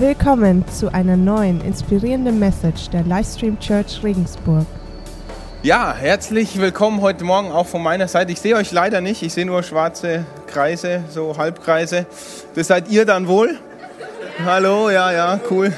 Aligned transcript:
Willkommen 0.00 0.64
zu 0.68 0.94
einer 0.94 1.16
neuen 1.16 1.60
inspirierenden 1.60 2.38
Message 2.38 2.88
der 2.90 3.02
Livestream 3.02 3.58
Church 3.58 4.00
Regensburg. 4.04 4.64
Ja, 5.64 5.92
herzlich 5.92 6.60
willkommen 6.60 7.00
heute 7.00 7.24
Morgen 7.24 7.50
auch 7.50 7.66
von 7.66 7.82
meiner 7.82 8.06
Seite. 8.06 8.30
Ich 8.30 8.38
sehe 8.38 8.54
euch 8.54 8.70
leider 8.70 9.00
nicht, 9.00 9.24
ich 9.24 9.32
sehe 9.32 9.44
nur 9.44 9.64
schwarze 9.64 10.24
Kreise, 10.46 11.02
so 11.10 11.36
Halbkreise. 11.36 12.06
Das 12.54 12.68
seid 12.68 12.88
ihr 12.90 13.06
dann 13.06 13.26
wohl? 13.26 13.58
Hallo, 14.44 14.88
ja, 14.88 15.10
ja, 15.10 15.40
cool. 15.50 15.72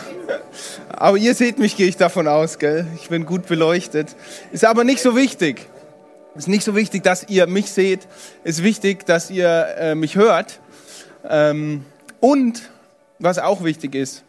Aber 0.90 1.16
ihr 1.16 1.34
seht 1.34 1.58
mich, 1.58 1.78
gehe 1.78 1.88
ich 1.88 1.96
davon 1.96 2.28
aus, 2.28 2.58
gell? 2.58 2.86
Ich 2.96 3.08
bin 3.08 3.24
gut 3.24 3.46
beleuchtet. 3.46 4.14
Ist 4.52 4.66
aber 4.66 4.84
nicht 4.84 5.00
so 5.00 5.16
wichtig. 5.16 5.66
Ist 6.34 6.46
nicht 6.46 6.64
so 6.64 6.76
wichtig, 6.76 7.02
dass 7.04 7.26
ihr 7.30 7.46
mich 7.46 7.70
seht. 7.70 8.06
Ist 8.44 8.62
wichtig, 8.62 9.06
dass 9.06 9.30
ihr 9.30 9.66
äh, 9.78 9.94
mich 9.94 10.16
hört. 10.16 10.60
Ähm, 11.26 11.86
und 12.20 12.60
was 13.20 13.38
auch 13.38 13.62
wichtig 13.62 13.94
ist, 13.94 14.24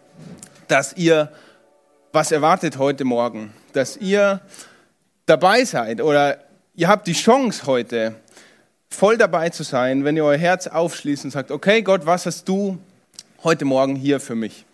dass 0.67 0.93
ihr 0.93 1.31
was 2.11 2.31
erwartet 2.31 2.77
heute 2.77 3.05
Morgen, 3.05 3.53
dass 3.73 3.97
ihr 3.97 4.41
dabei 5.25 5.63
seid 5.63 6.01
oder 6.01 6.39
ihr 6.75 6.89
habt 6.89 7.07
die 7.07 7.13
Chance 7.13 7.65
heute 7.65 8.15
voll 8.89 9.17
dabei 9.17 9.49
zu 9.49 9.63
sein, 9.63 10.03
wenn 10.03 10.17
ihr 10.17 10.25
euer 10.25 10.37
Herz 10.37 10.67
aufschließt 10.67 11.23
und 11.23 11.31
sagt, 11.31 11.51
okay 11.51 11.81
Gott, 11.81 12.05
was 12.05 12.25
hast 12.25 12.47
du 12.49 12.77
heute 13.43 13.63
Morgen 13.63 13.95
hier 13.95 14.19
für 14.19 14.35
mich? 14.35 14.65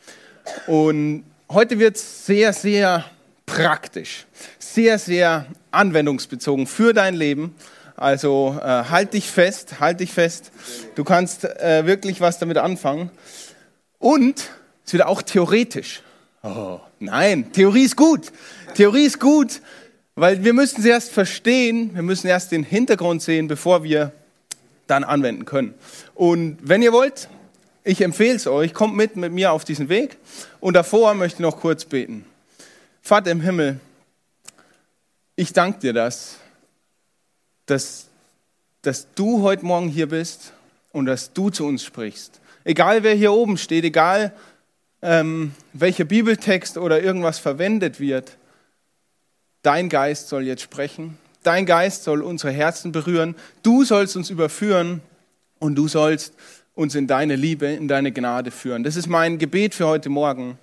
Und 0.65 1.23
heute 1.51 1.77
wird 1.77 1.97
es 1.97 2.25
sehr, 2.25 2.53
sehr 2.53 3.05
praktisch, 3.45 4.25
sehr, 4.57 4.97
sehr 4.97 5.45
anwendungsbezogen 5.69 6.65
für 6.65 6.93
dein 6.93 7.13
Leben. 7.13 7.55
Also 7.95 8.57
äh, 8.59 8.65
halt 8.65 9.13
dich 9.13 9.29
fest, 9.29 9.79
halt 9.79 9.99
dich 9.99 10.11
fest. 10.11 10.51
Du 10.95 11.03
kannst 11.03 11.45
äh, 11.45 11.85
wirklich 11.85 12.21
was 12.21 12.39
damit 12.39 12.57
anfangen. 12.57 13.11
Und 13.99 14.49
es 14.85 14.93
wird 14.93 15.05
auch 15.05 15.21
theoretisch. 15.21 16.01
Oh, 16.43 16.79
nein, 16.99 17.51
Theorie 17.51 17.83
ist 17.83 17.95
gut. 17.95 18.31
Theorie 18.75 19.05
ist 19.05 19.19
gut, 19.19 19.61
weil 20.15 20.43
wir 20.43 20.53
müssen 20.53 20.81
sie 20.81 20.89
erst 20.89 21.11
verstehen, 21.11 21.93
wir 21.93 22.03
müssen 22.03 22.27
erst 22.27 22.51
den 22.51 22.63
Hintergrund 22.63 23.21
sehen, 23.21 23.47
bevor 23.47 23.83
wir 23.83 24.11
dann 24.87 25.03
anwenden 25.03 25.45
können. 25.45 25.73
Und 26.15 26.57
wenn 26.61 26.81
ihr 26.81 26.93
wollt, 26.93 27.27
ich 27.83 28.01
empfehle 28.01 28.35
es 28.35 28.47
euch, 28.47 28.73
kommt 28.73 28.95
mit 28.95 29.15
mit 29.15 29.31
mir 29.31 29.51
auf 29.51 29.65
diesen 29.65 29.89
Weg. 29.89 30.17
Und 30.59 30.73
davor 30.73 31.13
möchte 31.13 31.37
ich 31.37 31.39
noch 31.41 31.59
kurz 31.59 31.85
beten. 31.85 32.25
Vater 33.01 33.31
im 33.31 33.41
Himmel, 33.41 33.79
ich 35.35 35.53
danke 35.53 35.79
dir 35.79 35.93
das, 35.93 36.37
dass, 37.65 38.07
dass 38.81 39.07
du 39.15 39.41
heute 39.43 39.65
Morgen 39.65 39.87
hier 39.87 40.07
bist 40.07 40.53
und 40.91 41.05
dass 41.05 41.33
du 41.33 41.49
zu 41.49 41.65
uns 41.65 41.83
sprichst. 41.83 42.39
Egal 42.67 43.01
wer 43.03 43.15
hier 43.15 43.31
oben 43.31 43.57
steht, 43.57 43.85
egal 43.85 44.33
ähm, 45.01 45.53
welcher 45.71 46.03
Bibeltext 46.03 46.77
oder 46.77 47.01
irgendwas 47.01 47.39
verwendet 47.39 48.01
wird, 48.01 48.35
dein 49.61 49.87
Geist 49.87 50.27
soll 50.27 50.43
jetzt 50.43 50.63
sprechen. 50.63 51.17
Dein 51.43 51.65
Geist 51.65 52.03
soll 52.03 52.21
unsere 52.21 52.51
Herzen 52.51 52.91
berühren. 52.91 53.35
Du 53.63 53.85
sollst 53.85 54.17
uns 54.17 54.29
überführen 54.29 54.99
und 55.59 55.75
du 55.75 55.87
sollst 55.87 56.33
uns 56.75 56.93
in 56.95 57.07
deine 57.07 57.37
Liebe, 57.37 57.67
in 57.67 57.87
deine 57.87 58.11
Gnade 58.11 58.51
führen. 58.51 58.83
Das 58.83 58.97
ist 58.97 59.07
mein 59.07 59.37
Gebet 59.37 59.73
für 59.73 59.87
heute 59.87 60.09
Morgen. 60.09 60.59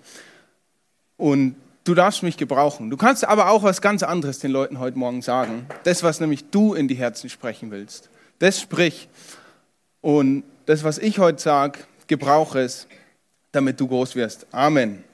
Und 1.17 1.57
du 1.85 1.95
darfst 1.95 2.23
mich 2.23 2.37
gebrauchen. 2.37 2.91
Du 2.91 2.99
kannst 2.99 3.27
aber 3.27 3.49
auch 3.49 3.63
was 3.63 3.81
ganz 3.81 4.03
anderes 4.03 4.41
den 4.41 4.51
Leuten 4.51 4.79
heute 4.79 4.99
Morgen 4.99 5.23
sagen. 5.23 5.65
Das, 5.85 6.03
was 6.03 6.21
nämlich 6.21 6.51
du 6.51 6.75
in 6.75 6.87
die 6.87 6.97
Herzen 6.97 7.31
sprechen 7.31 7.71
willst. 7.71 8.11
Das 8.41 8.61
sprich. 8.61 9.09
Und 10.03 10.45
das, 10.67 10.85
was 10.85 10.99
ich 10.99 11.19
heute 11.19 11.41
sage, 11.41 11.79
gebrauche 12.07 12.61
es, 12.61 12.87
damit 13.53 13.81
du 13.81 13.89
groß 13.89 14.17
wirst. 14.17 14.47
Amen. 14.53 15.05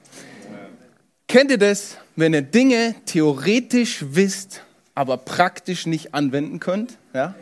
Kennt 1.27 1.51
ihr 1.51 1.57
das, 1.57 1.97
wenn 2.15 2.33
ihr 2.33 2.41
Dinge 2.41 2.95
theoretisch 3.05 4.03
wisst, 4.09 4.61
aber 4.95 5.17
praktisch 5.17 5.85
nicht 5.85 6.13
anwenden 6.13 6.59
könnt? 6.59 6.97
Ja? 7.13 7.35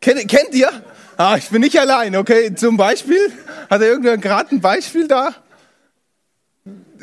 Kennt, 0.00 0.28
kennt 0.28 0.54
ihr? 0.54 0.70
Ah, 1.16 1.36
ich 1.38 1.48
bin 1.48 1.62
nicht 1.62 1.78
allein, 1.78 2.16
okay? 2.16 2.54
Zum 2.54 2.76
Beispiel? 2.76 3.32
Hat 3.70 3.80
er 3.80 3.88
irgendwer 3.88 4.18
gerade 4.18 4.54
ein 4.54 4.60
Beispiel 4.60 5.08
da? 5.08 5.34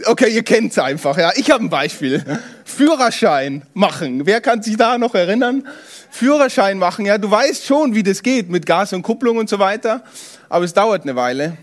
Okay, 0.05 0.29
ihr 0.29 0.43
kennt 0.43 0.71
es 0.71 0.79
einfach, 0.79 1.17
ja. 1.17 1.31
Ich 1.35 1.49
habe 1.51 1.63
ein 1.63 1.69
Beispiel. 1.69 2.23
Führerschein 2.63 3.63
machen. 3.73 4.25
Wer 4.25 4.39
kann 4.39 4.61
sich 4.61 4.77
da 4.77 4.97
noch 4.97 5.15
erinnern? 5.15 5.67
Führerschein 6.09 6.77
machen, 6.77 7.05
ja. 7.05 7.17
Du 7.17 7.29
weißt 7.29 7.65
schon, 7.65 7.95
wie 7.95 8.03
das 8.03 8.23
geht 8.23 8.49
mit 8.49 8.65
Gas 8.65 8.93
und 8.93 9.01
Kupplung 9.01 9.37
und 9.37 9.49
so 9.49 9.59
weiter. 9.59 10.03
Aber 10.47 10.65
es 10.65 10.73
dauert 10.73 11.03
eine 11.03 11.15
Weile 11.15 11.57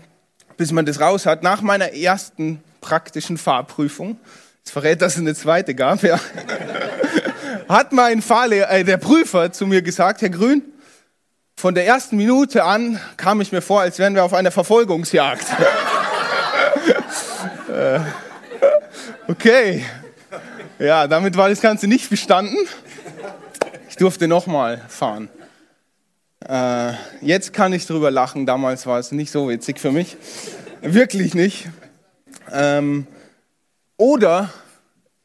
bis 0.57 0.71
man 0.71 0.85
das 0.85 0.99
raus 0.99 1.25
hat. 1.25 1.43
Nach 1.43 1.61
meiner 1.61 1.93
ersten 1.93 2.63
praktischen 2.81 3.37
Fahrprüfung, 3.37 4.19
jetzt 4.59 4.71
verrät, 4.71 5.01
dass 5.01 5.13
es 5.13 5.19
eine 5.19 5.35
zweite 5.35 5.75
gab, 5.75 6.03
ja, 6.03 6.19
hat 7.69 7.93
mein 7.93 8.21
Fahrlehrer, 8.21 8.71
äh, 8.71 8.83
der 8.83 8.97
Prüfer 8.97 9.51
zu 9.51 9.67
mir 9.67 9.81
gesagt, 9.81 10.21
Herr 10.21 10.29
Grün, 10.29 10.63
von 11.55 11.73
der 11.73 11.87
ersten 11.87 12.17
Minute 12.17 12.63
an 12.63 12.99
kam 13.17 13.41
ich 13.41 13.51
mir 13.51 13.61
vor, 13.61 13.81
als 13.81 13.97
wären 13.97 14.13
wir 14.15 14.23
auf 14.23 14.33
einer 14.33 14.51
Verfolgungsjagd. 14.51 15.45
Äh, 17.69 17.99
okay. 19.27 19.85
Ja, 20.79 21.05
damit 21.05 21.37
war 21.37 21.49
das 21.49 21.61
Ganze 21.61 21.85
nicht 21.85 22.09
bestanden. 22.09 22.57
Ich 23.87 23.97
durfte 23.97 24.27
nochmal 24.27 24.81
fahren. 24.87 25.29
Äh, 26.45 26.93
jetzt 27.21 27.53
kann 27.53 27.73
ich 27.73 27.85
drüber 27.85 28.11
lachen, 28.11 28.45
damals 28.45 28.85
war 28.85 28.99
es 28.99 29.11
nicht 29.11 29.31
so 29.31 29.49
witzig 29.49 29.79
für 29.79 29.91
mich. 29.91 30.17
Wirklich 30.81 31.33
nicht. 31.33 31.69
Ähm, 32.51 33.07
oder, 33.97 34.53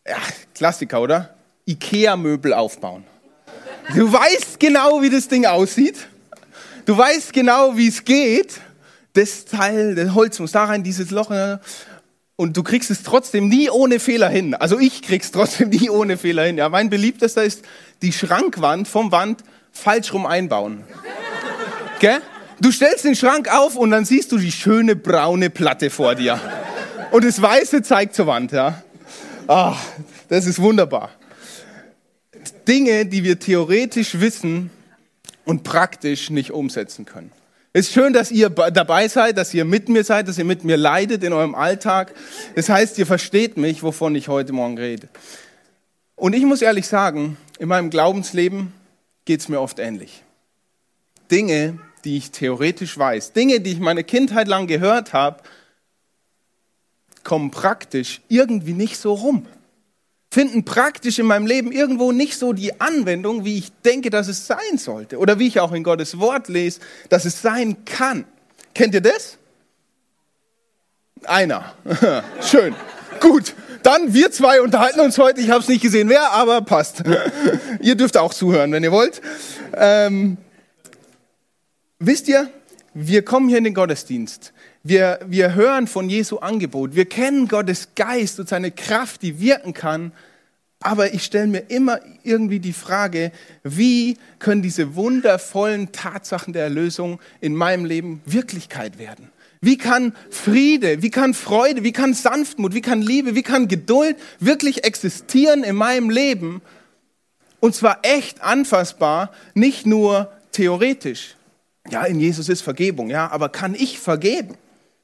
ja, 0.07 0.17
Klassiker, 0.55 1.01
oder? 1.01 1.35
Ikea-Möbel 1.67 2.55
aufbauen. 2.55 3.05
Du 3.95 4.11
weißt 4.13 4.59
genau, 4.59 5.03
wie 5.03 5.11
das 5.11 5.29
Ding 5.29 5.45
aussieht. 5.45 6.09
Du 6.87 6.97
weißt 6.97 7.33
genau, 7.33 7.77
wie 7.77 7.89
es 7.89 8.05
geht. 8.05 8.61
Das 9.13 9.45
Teil, 9.45 9.95
das 9.95 10.15
Holz 10.15 10.39
muss 10.39 10.53
da 10.53 10.65
rein, 10.65 10.83
dieses 10.83 11.11
Loch. 11.11 11.31
Äh, 11.31 11.59
und 12.37 12.57
du 12.57 12.63
kriegst 12.63 12.91
es 12.91 13.03
trotzdem 13.03 13.49
nie 13.49 13.69
ohne 13.69 14.01
Fehler 14.01 14.29
hin. 14.29 14.55
Also 14.55 14.79
ich 14.79 15.03
krieg's 15.03 15.31
trotzdem 15.31 15.69
nie 15.69 15.91
ohne 15.91 16.17
Fehler 16.17 16.45
hin. 16.45 16.57
Ja, 16.57 16.69
mein 16.69 16.91
beliebtester 16.91 17.45
ist 17.45 17.63
die 18.01 18.13
Schrankwand 18.13 18.89
vom 18.89 19.13
Wand 19.13 19.45
falsch 19.73 20.13
rum 20.13 20.27
einbauen. 20.27 20.85
Gell? 21.99 22.21
Du 22.61 22.71
stellst 22.71 23.05
den 23.05 23.17
Schrank 23.17 23.53
auf 23.53 23.75
und 23.75 23.91
dann 23.91 24.05
siehst 24.05 24.31
du 24.31 24.39
die 24.39 24.53
schöne 24.53 24.95
braune 24.95 25.51
Platte 25.51 25.91
vor 25.91 26.15
dir. 26.15 26.41
Und 27.11 27.25
das 27.25 27.43
Weiße 27.43 27.83
zeigt 27.83 28.15
zur 28.15 28.27
Wand, 28.29 28.53
ja. 28.53 28.83
Ach, 29.49 29.83
das 30.29 30.47
ist 30.47 30.61
wunderbar. 30.61 31.11
Dinge, 32.69 33.07
die 33.07 33.25
wir 33.25 33.39
theoretisch 33.39 34.21
wissen 34.21 34.71
und 35.45 35.65
praktisch 35.65 36.31
nicht 36.31 36.53
umsetzen 36.53 37.05
können. 37.05 37.33
Es 37.73 37.89
ist 37.89 37.95
schön, 37.95 38.13
dass 38.13 38.31
ihr 38.31 38.51
dabei 38.51 39.09
seid, 39.09 39.39
dass 39.39 39.53
ihr 39.55 39.65
mit 39.65 39.89
mir 39.89 40.05
seid, 40.05 40.29
dass 40.29 40.39
ihr 40.39 40.45
mit 40.45 40.63
mir 40.63 40.77
leidet 40.77 41.25
in 41.25 41.33
eurem 41.33 41.55
Alltag. 41.55 42.15
Das 42.55 42.69
heißt, 42.69 42.99
ihr 42.99 43.07
versteht 43.07 43.57
mich, 43.57 43.83
wovon 43.83 44.15
ich 44.15 44.29
heute 44.29 44.53
Morgen 44.53 44.77
rede. 44.79 45.09
Und 46.15 46.35
ich 46.35 46.45
muss 46.45 46.63
ehrlich 46.63 46.87
sagen, 46.87 47.39
in 47.59 47.69
meinem 47.69 47.91
Glaubensleben 47.91 48.73
geht 49.25 49.41
es 49.41 49.49
mir 49.49 49.61
oft 49.61 49.79
ähnlich. 49.79 50.25
Dinge, 51.31 51.79
die 52.05 52.17
ich 52.17 52.31
theoretisch 52.31 52.99
weiß, 52.99 53.33
Dinge, 53.33 53.61
die 53.61 53.73
ich 53.73 53.81
meine 53.81 54.05
Kindheit 54.05 54.49
lang 54.49 54.67
gehört 54.67 55.13
habe, 55.13 55.43
kommen 57.25 57.51
praktisch 57.51 58.21
irgendwie 58.29 58.75
nicht 58.75 58.99
so 58.99 59.15
rum. 59.15 59.47
Finden 60.33 60.65
praktisch 60.65 61.19
in 61.19 61.27
meinem 61.27 61.47
Leben 61.47 61.73
irgendwo 61.73 62.11
nicht 62.11 62.39
so 62.39 62.53
die 62.55 62.81
Anwendung, 62.81 63.45
wie 63.45 63.59
ich 63.59 63.71
denke, 63.85 64.09
dass 64.09 64.29
es 64.29 64.47
sein 64.47 64.79
sollte. 64.79 65.19
Oder 65.19 65.39
wie 65.39 65.47
ich 65.47 65.61
auch 65.61 65.73
in 65.73 65.85
Gottes 65.85 66.19
Wort 66.19 66.49
lese, 66.49 66.81
dass 67.11 67.27
es 67.27 67.43
sein 67.43 67.85
kann. 67.85 68.25
Kennt 68.75 68.95
ihr 68.95 69.03
das? 69.03 69.37
Einer. 71.25 71.75
Schön. 72.41 72.75
Gut. 73.21 73.55
Dann 73.83 74.15
wir 74.15 74.31
zwei 74.31 74.61
unterhalten 74.61 75.01
uns 75.01 75.19
heute. 75.19 75.41
Ich 75.41 75.51
habe 75.51 75.61
es 75.61 75.69
nicht 75.69 75.83
gesehen, 75.83 76.09
wer, 76.09 76.33
aber 76.33 76.61
passt. 76.61 77.03
ihr 77.81 77.95
dürft 77.97 78.17
auch 78.17 78.33
zuhören, 78.33 78.73
wenn 78.73 78.85
ihr 78.85 78.93
wollt. 78.93 79.21
Ähm, 79.75 80.37
wisst 81.99 82.29
ihr, 82.29 82.49
wir 82.95 83.25
kommen 83.25 83.49
hier 83.49 83.59
in 83.59 83.65
den 83.65 83.75
Gottesdienst. 83.75 84.53
Wir, 84.83 85.21
wir 85.27 85.55
hören 85.55 85.87
von 85.87 86.09
Jesu 86.09 86.39
Angebot. 86.39 86.95
Wir 86.95 87.07
kennen 87.07 87.49
Gottes 87.49 87.89
Geist 87.95 88.39
und 88.39 88.49
seine 88.49 88.71
Kraft, 88.71 89.23
die 89.23 89.41
wirken 89.41 89.73
kann. 89.73 90.13
Aber 90.81 91.15
ich 91.15 91.25
stelle 91.25 91.47
mir 91.47 91.71
immer 91.71 92.01
irgendwie 92.25 92.59
die 92.59 92.73
Frage, 92.73 93.31
wie 93.63 94.17
können 94.39 94.63
diese 94.63 94.97
wundervollen 94.97 95.93
Tatsachen 95.93 96.53
der 96.53 96.65
Erlösung 96.65 97.21
in 97.41 97.55
meinem 97.55 97.85
Leben 97.85 98.21
Wirklichkeit 98.27 98.99
werden? 98.99 99.31
Wie 99.65 99.79
kann 99.79 100.13
Friede, 100.29 101.03
wie 101.03 101.11
kann 101.11 101.35
Freude, 101.35 101.85
wie 101.85 101.93
kann 101.93 102.15
Sanftmut, 102.15 102.75
wie 102.75 102.81
kann 102.81 103.01
Liebe, 103.01 103.37
wie 103.37 103.45
kann 103.45 103.69
Geduld 103.69 104.17
wirklich 104.41 104.83
existieren 104.85 105.63
in 105.63 105.77
meinem 105.77 106.11
Leben? 106.11 106.63
Und 107.61 107.77
zwar 107.77 108.01
echt 108.03 108.43
anfassbar, 108.43 109.31
nicht 109.55 109.87
nur 109.87 110.33
theoretisch. 110.51 111.37
Ja, 111.91 112.03
in 112.03 112.19
Jesus 112.19 112.49
ist 112.49 112.63
Vergebung, 112.63 113.09
ja, 113.09 113.31
aber 113.31 113.51
kann 113.51 113.77
ich 113.77 114.01
vergeben? 114.01 114.57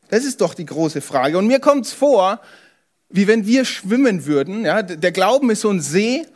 Das 0.09 0.25
ist 0.25 0.41
doch 0.41 0.55
die 0.55 0.67
große 0.67 1.03
Frage. 1.03 1.39
Und 1.39 1.47
mir 1.47 1.61
kommt 1.61 1.87
es 1.87 1.93
vor, 1.93 2.41
wie 3.11 3.29
wenn 3.29 3.47
wir 3.47 3.65
schwimmen 3.65 4.27
würden. 4.27 4.65
Ja, 4.65 4.83
der 4.83 5.13
Glauben 5.13 5.51
ist 5.51 5.61
so 5.61 5.71
ein 5.71 5.81
See 5.81 6.27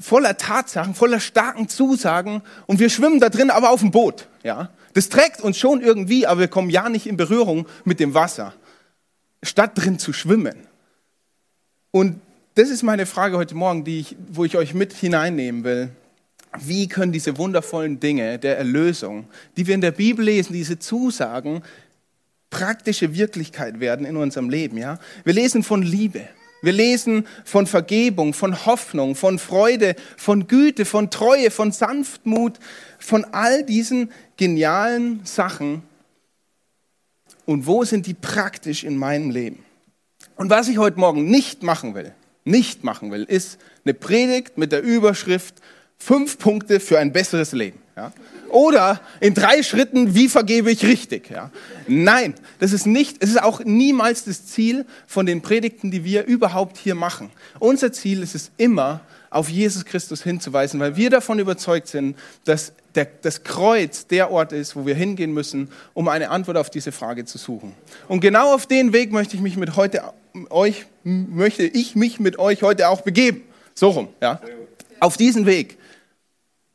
voller 0.00 0.38
Tatsachen, 0.38 0.94
voller 0.94 1.20
starken 1.20 1.68
Zusagen 1.68 2.42
und 2.64 2.80
wir 2.80 2.88
schwimmen 2.88 3.20
da 3.20 3.28
drin, 3.28 3.50
aber 3.50 3.70
auf 3.70 3.80
dem 3.80 3.90
Boot. 3.90 4.26
Ja, 4.42 4.70
das 4.96 5.10
trägt 5.10 5.42
uns 5.42 5.58
schon 5.58 5.82
irgendwie, 5.82 6.26
aber 6.26 6.40
wir 6.40 6.48
kommen 6.48 6.70
ja 6.70 6.88
nicht 6.88 7.06
in 7.06 7.18
Berührung 7.18 7.66
mit 7.84 8.00
dem 8.00 8.14
Wasser, 8.14 8.54
statt 9.42 9.72
drin 9.74 9.98
zu 9.98 10.14
schwimmen. 10.14 10.56
Und 11.90 12.18
das 12.54 12.70
ist 12.70 12.82
meine 12.82 13.04
Frage 13.04 13.36
heute 13.36 13.54
Morgen, 13.54 13.84
die 13.84 14.00
ich, 14.00 14.16
wo 14.32 14.46
ich 14.46 14.56
euch 14.56 14.72
mit 14.72 14.94
hineinnehmen 14.94 15.64
will. 15.64 15.90
Wie 16.60 16.88
können 16.88 17.12
diese 17.12 17.36
wundervollen 17.36 18.00
Dinge 18.00 18.38
der 18.38 18.56
Erlösung, 18.56 19.28
die 19.58 19.66
wir 19.66 19.74
in 19.74 19.82
der 19.82 19.90
Bibel 19.90 20.24
lesen, 20.24 20.54
diese 20.54 20.78
Zusagen, 20.78 21.62
praktische 22.48 23.14
Wirklichkeit 23.14 23.80
werden 23.80 24.06
in 24.06 24.16
unserem 24.16 24.48
Leben? 24.48 24.78
Ja? 24.78 24.98
Wir 25.24 25.34
lesen 25.34 25.62
von 25.62 25.82
Liebe, 25.82 26.26
wir 26.66 26.72
lesen 26.72 27.26
von 27.44 27.66
Vergebung, 27.66 28.34
von 28.34 28.66
Hoffnung, 28.66 29.14
von 29.14 29.38
Freude, 29.38 29.94
von 30.16 30.48
Güte, 30.48 30.84
von 30.84 31.10
Treue, 31.10 31.50
von 31.50 31.70
Sanftmut, 31.70 32.58
von 32.98 33.24
all 33.32 33.64
diesen 33.64 34.10
genialen 34.36 35.20
Sachen. 35.24 35.82
Und 37.44 37.66
wo 37.66 37.84
sind 37.84 38.06
die 38.06 38.14
praktisch 38.14 38.82
in 38.82 38.98
meinem 38.98 39.30
Leben? 39.30 39.64
Und 40.34 40.50
was 40.50 40.68
ich 40.68 40.78
heute 40.78 40.98
Morgen 40.98 41.30
nicht 41.30 41.62
machen 41.62 41.94
will, 41.94 42.12
nicht 42.44 42.82
machen 42.82 43.12
will, 43.12 43.22
ist 43.22 43.58
eine 43.84 43.94
Predigt 43.94 44.58
mit 44.58 44.72
der 44.72 44.82
Überschrift 44.82 45.54
fünf 45.96 46.36
Punkte 46.38 46.80
für 46.80 46.98
ein 46.98 47.12
besseres 47.12 47.52
Leben. 47.52 47.78
Ja? 47.96 48.12
Oder 48.50 49.00
in 49.20 49.32
drei 49.32 49.62
Schritten, 49.62 50.14
wie 50.14 50.28
vergebe 50.28 50.70
ich 50.70 50.84
richtig? 50.84 51.30
Ja? 51.30 51.50
Nein, 51.88 52.34
das 52.58 52.72
ist 52.72 52.86
nicht, 52.86 53.16
es 53.20 53.30
ist 53.30 53.42
auch 53.42 53.64
niemals 53.64 54.24
das 54.24 54.46
Ziel 54.46 54.84
von 55.06 55.24
den 55.24 55.40
Predigten, 55.40 55.90
die 55.90 56.04
wir 56.04 56.26
überhaupt 56.26 56.76
hier 56.76 56.94
machen. 56.94 57.30
Unser 57.58 57.92
Ziel 57.92 58.22
ist 58.22 58.34
es 58.34 58.50
immer, 58.58 59.00
auf 59.30 59.48
Jesus 59.48 59.84
Christus 59.84 60.22
hinzuweisen, 60.22 60.80
weil 60.80 60.96
wir 60.96 61.10
davon 61.10 61.38
überzeugt 61.38 61.88
sind, 61.88 62.16
dass 62.44 62.72
der, 62.94 63.06
das 63.22 63.44
Kreuz 63.44 64.06
der 64.06 64.30
Ort 64.30 64.52
ist, 64.52 64.76
wo 64.76 64.86
wir 64.86 64.94
hingehen 64.94 65.32
müssen, 65.32 65.68
um 65.94 66.08
eine 66.08 66.30
Antwort 66.30 66.56
auf 66.56 66.70
diese 66.70 66.92
Frage 66.92 67.24
zu 67.24 67.36
suchen. 67.36 67.74
Und 68.08 68.20
genau 68.20 68.54
auf 68.54 68.66
den 68.66 68.92
Weg 68.92 69.12
möchte 69.12 69.36
ich 69.36 69.42
mich 69.42 69.56
mit 69.56 69.76
heute 69.76 70.02
euch 70.50 70.86
möchte 71.02 71.64
ich 71.64 71.96
mich 71.96 72.20
mit 72.20 72.38
euch 72.38 72.62
heute 72.62 72.88
auch 72.88 73.00
begeben. 73.00 73.42
So 73.74 73.90
rum, 73.90 74.08
ja. 74.20 74.40
Auf 75.00 75.16
diesen 75.16 75.46
Weg. 75.46 75.78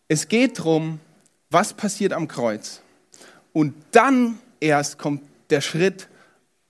Es 0.07 0.27
geht 0.27 0.59
darum, 0.59 0.99
was 1.51 1.73
passiert 1.73 2.13
am 2.13 2.27
Kreuz. 2.27 2.81
Und 3.53 3.75
dann 3.91 4.39
erst 4.59 4.97
kommt 4.97 5.21
der 5.49 5.61
Schritt 5.61 6.07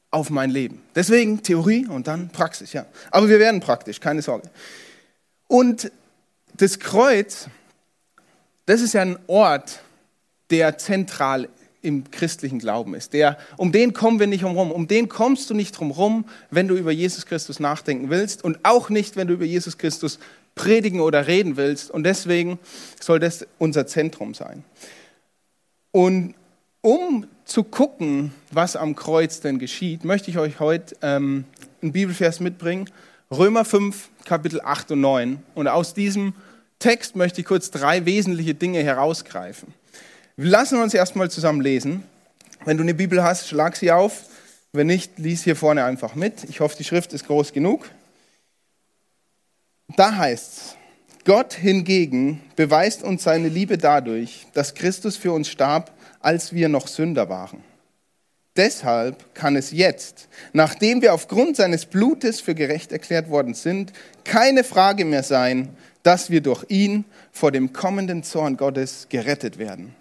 auf 0.10 0.30
mein 0.30 0.50
Leben. 0.50 0.82
Deswegen 0.96 1.42
Theorie 1.42 1.88
und 1.88 2.08
dann 2.08 2.30
Praxis, 2.30 2.74
ja. 2.74 2.86
Aber 3.12 3.30
wir 3.30 3.40
werden 3.40 3.62
praktisch, 3.62 4.00
keine 4.02 4.22
Sorge. 4.22 4.50
Und 5.48 5.92
das 6.56 6.80
Kreuz, 6.80 7.48
das 8.66 8.82
ist 8.82 8.94
ja 8.94 9.02
ein 9.02 9.18
Ort, 9.28 9.80
der 10.50 10.78
zentral 10.78 11.48
im 11.82 12.12
christlichen 12.12 12.60
Glauben 12.60 12.94
ist. 12.94 13.14
Der, 13.14 13.38
um 13.58 13.72
den 13.72 13.94
kommen 13.94 14.20
wir 14.20 14.28
nicht 14.28 14.44
umrum. 14.44 14.72
Um 14.72 14.88
den 14.88 15.10
kommst 15.10 15.50
du 15.50 15.54
nicht 15.54 15.72
drumherum, 15.72 16.26
wenn 16.50 16.68
du 16.68 16.76
über 16.76 16.92
Jesus 16.92 17.26
Christus 17.26 17.60
nachdenken 17.60 18.10
willst 18.10 18.44
und 18.44 18.60
auch 18.64 18.90
nicht, 18.90 19.16
wenn 19.16 19.28
du 19.28 19.34
über 19.34 19.46
Jesus 19.46 19.78
Christus 19.78 20.20
predigen 20.56 21.00
oder 21.00 21.28
reden 21.28 21.58
willst. 21.58 21.92
Und 21.92 22.04
deswegen 22.04 22.60
soll 23.00 23.20
das 23.20 23.46
unser 23.58 23.88
Zentrum 23.88 24.34
sein. 24.34 24.64
Und 25.92 26.36
um 26.82 27.28
zu 27.46 27.64
gucken, 27.64 28.34
was 28.52 28.76
am 28.76 28.96
Kreuz 28.96 29.42
denn 29.42 29.60
geschieht, 29.60 30.04
möchte 30.04 30.32
ich 30.32 30.38
euch 30.38 30.60
heute 30.60 30.96
ähm, 31.02 31.46
einen 31.82 31.92
Bibelvers 31.92 32.40
mitbringen. 32.40 32.90
Römer 33.30 33.66
5, 33.66 34.10
Kapitel 34.26 34.62
8 34.62 34.92
und 34.92 35.02
9. 35.02 35.44
Und 35.56 35.68
aus 35.68 35.94
diesem 35.94 36.34
Text 36.80 37.16
möchte 37.16 37.42
ich 37.42 37.48
kurz 37.48 37.72
drei 37.72 38.06
wesentliche 38.06 38.56
Dinge 38.56 38.82
herausgreifen. 38.84 39.74
Wir 40.38 40.50
lassen 40.50 40.82
uns 40.82 40.94
erstmal 40.94 41.30
zusammen 41.30 41.62
lesen. 41.62 42.04
Wenn 42.66 42.78
du 42.78 42.84
eine 42.84 42.94
Bibel 42.94 43.24
hast, 43.24 43.48
schlag 43.48 43.76
sie 43.76 43.92
auf. 43.92 44.24
Wenn 44.74 44.88
nicht, 44.88 45.20
lies 45.20 45.44
hier 45.44 45.56
vorne 45.56 45.84
einfach 45.84 46.16
mit. 46.16 46.46
Ich 46.46 46.62
hoffe, 46.62 46.78
die 46.78 46.84
Schrift 46.84 47.14
ist 47.14 47.28
groß 47.28 47.54
genug. 47.54 47.90
Da 49.96 50.16
heißt 50.16 50.54
es, 50.54 50.76
Gott 51.26 51.54
hingegen 51.54 52.42
beweist 52.56 53.04
uns 53.04 53.24
seine 53.24 53.48
Liebe 53.48 53.78
dadurch, 53.78 54.48
dass 54.54 54.74
Christus 54.74 55.18
für 55.18 55.32
uns 55.34 55.50
starb, 55.50 55.92
als 56.20 56.54
wir 56.54 56.70
noch 56.70 56.88
Sünder 56.88 57.30
waren. 57.30 57.64
Deshalb 58.56 59.34
kann 59.34 59.56
es 59.56 59.72
jetzt, 59.72 60.28
nachdem 60.52 61.02
wir 61.02 61.14
aufgrund 61.14 61.56
seines 61.56 61.86
Blutes 61.86 62.42
für 62.42 62.54
gerecht 62.54 62.92
erklärt 62.92 63.30
worden 63.30 63.54
sind, 63.54 63.94
keine 64.24 64.64
Frage 64.64 65.06
mehr 65.06 65.24
sein, 65.24 65.70
dass 66.04 66.30
wir 66.30 66.42
durch 66.42 66.66
ihn 66.68 67.06
vor 67.32 67.52
dem 67.52 67.72
kommenden 67.72 68.24
Zorn 68.24 68.58
Gottes 68.58 69.08
gerettet 69.10 69.58
werden. 69.58 69.96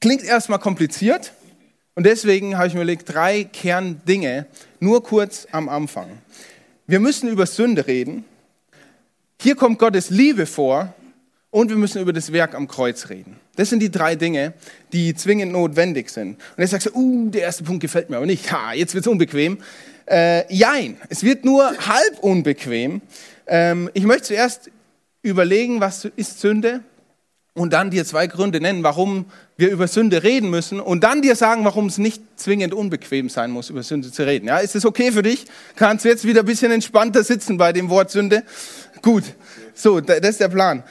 Klingt 0.00 0.24
erstmal 0.24 0.58
kompliziert 0.58 1.32
und 1.94 2.06
deswegen 2.06 2.56
habe 2.56 2.66
ich 2.66 2.74
mir 2.74 2.80
überlegt, 2.80 3.12
drei 3.12 3.44
Kerndinge, 3.44 4.46
nur 4.80 5.02
kurz 5.02 5.46
am 5.52 5.68
Anfang. 5.68 6.18
Wir 6.90 6.98
müssen 6.98 7.28
über 7.28 7.46
Sünde 7.46 7.86
reden. 7.86 8.24
Hier 9.40 9.54
kommt 9.54 9.78
Gottes 9.78 10.10
Liebe 10.10 10.44
vor 10.44 10.92
und 11.50 11.70
wir 11.70 11.76
müssen 11.76 12.02
über 12.02 12.12
das 12.12 12.32
Werk 12.32 12.56
am 12.56 12.66
Kreuz 12.66 13.10
reden. 13.10 13.36
Das 13.54 13.70
sind 13.70 13.78
die 13.78 13.92
drei 13.92 14.16
Dinge, 14.16 14.54
die 14.92 15.14
zwingend 15.14 15.52
notwendig 15.52 16.10
sind. 16.10 16.30
Und 16.30 16.58
jetzt 16.58 16.72
sagst 16.72 16.88
du, 16.88 16.94
uh, 16.96 17.30
der 17.30 17.42
erste 17.42 17.62
Punkt 17.62 17.80
gefällt 17.80 18.10
mir 18.10 18.16
aber 18.16 18.26
nicht. 18.26 18.50
Ha, 18.50 18.72
jetzt 18.72 18.94
wird 18.94 19.06
es 19.06 19.12
unbequem. 19.12 19.58
Äh, 20.04 20.52
jein, 20.52 20.96
es 21.08 21.22
wird 21.22 21.44
nur 21.44 21.62
halb 21.62 22.18
unbequem. 22.22 23.02
Ähm, 23.46 23.88
ich 23.94 24.02
möchte 24.02 24.24
zuerst 24.24 24.68
überlegen, 25.22 25.80
was 25.80 26.06
ist 26.16 26.40
Sünde 26.40 26.80
und 27.60 27.74
dann 27.74 27.90
dir 27.90 28.06
zwei 28.06 28.26
Gründe 28.26 28.58
nennen, 28.58 28.82
warum 28.82 29.26
wir 29.58 29.70
über 29.70 29.86
Sünde 29.86 30.22
reden 30.22 30.48
müssen 30.48 30.80
und 30.80 31.04
dann 31.04 31.20
dir 31.20 31.36
sagen, 31.36 31.62
warum 31.66 31.88
es 31.88 31.98
nicht 31.98 32.22
zwingend 32.36 32.72
unbequem 32.72 33.28
sein 33.28 33.50
muss, 33.50 33.68
über 33.68 33.82
Sünde 33.82 34.10
zu 34.10 34.24
reden. 34.24 34.46
Ja, 34.46 34.58
ist 34.60 34.74
das 34.74 34.86
okay 34.86 35.12
für 35.12 35.22
dich? 35.22 35.44
Kannst 35.76 36.06
du 36.06 36.08
jetzt 36.08 36.24
wieder 36.24 36.40
ein 36.40 36.46
bisschen 36.46 36.72
entspannter 36.72 37.22
sitzen 37.22 37.58
bei 37.58 37.74
dem 37.74 37.90
Wort 37.90 38.10
Sünde? 38.10 38.44
Gut. 39.02 39.24
So, 39.74 40.00
das 40.00 40.20
ist 40.20 40.40
der 40.40 40.48
Plan. 40.48 40.84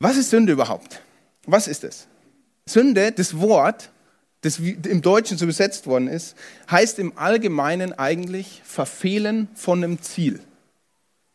Was 0.00 0.16
ist 0.16 0.30
Sünde 0.30 0.52
überhaupt? 0.52 1.00
Was 1.46 1.68
ist 1.68 1.84
es? 1.84 2.08
Sünde, 2.66 3.12
das 3.12 3.38
Wort, 3.38 3.90
das 4.40 4.58
im 4.58 5.02
Deutschen 5.02 5.38
so 5.38 5.44
übersetzt 5.44 5.86
worden 5.86 6.08
ist, 6.08 6.34
heißt 6.68 6.98
im 6.98 7.16
Allgemeinen 7.18 7.92
eigentlich 7.92 8.62
Verfehlen 8.64 9.46
von 9.54 9.84
einem 9.84 10.02
Ziel. 10.02 10.40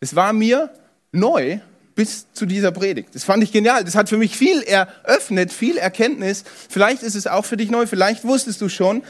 Es 0.02 0.18
war 0.18 0.34
mir 0.34 0.70
neu, 1.14 1.60
bis 1.96 2.28
zu 2.34 2.46
dieser 2.46 2.72
Predigt. 2.72 3.16
Das 3.16 3.24
fand 3.24 3.42
ich 3.44 3.52
genial. 3.52 3.84
Das 3.84 3.96
hat 3.96 4.10
für 4.10 4.18
mich 4.18 4.38
viel 4.38 4.62
eröffnet, 4.62 5.52
viel 5.52 5.78
Erkenntnis. 5.78 6.44
Vielleicht 6.70 7.02
ist 7.04 7.16
es 7.16 7.26
auch 7.26 7.46
für 7.46 7.58
dich 7.58 7.72
neu, 7.72 7.88
vielleicht 7.88 8.26
wusstest 8.26 8.62
du 8.62 8.70
schon, 8.70 9.04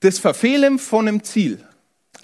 das 0.00 0.18
Verfehlen 0.18 0.78
von 0.78 1.08
einem 1.08 1.22
Ziel 1.22 1.64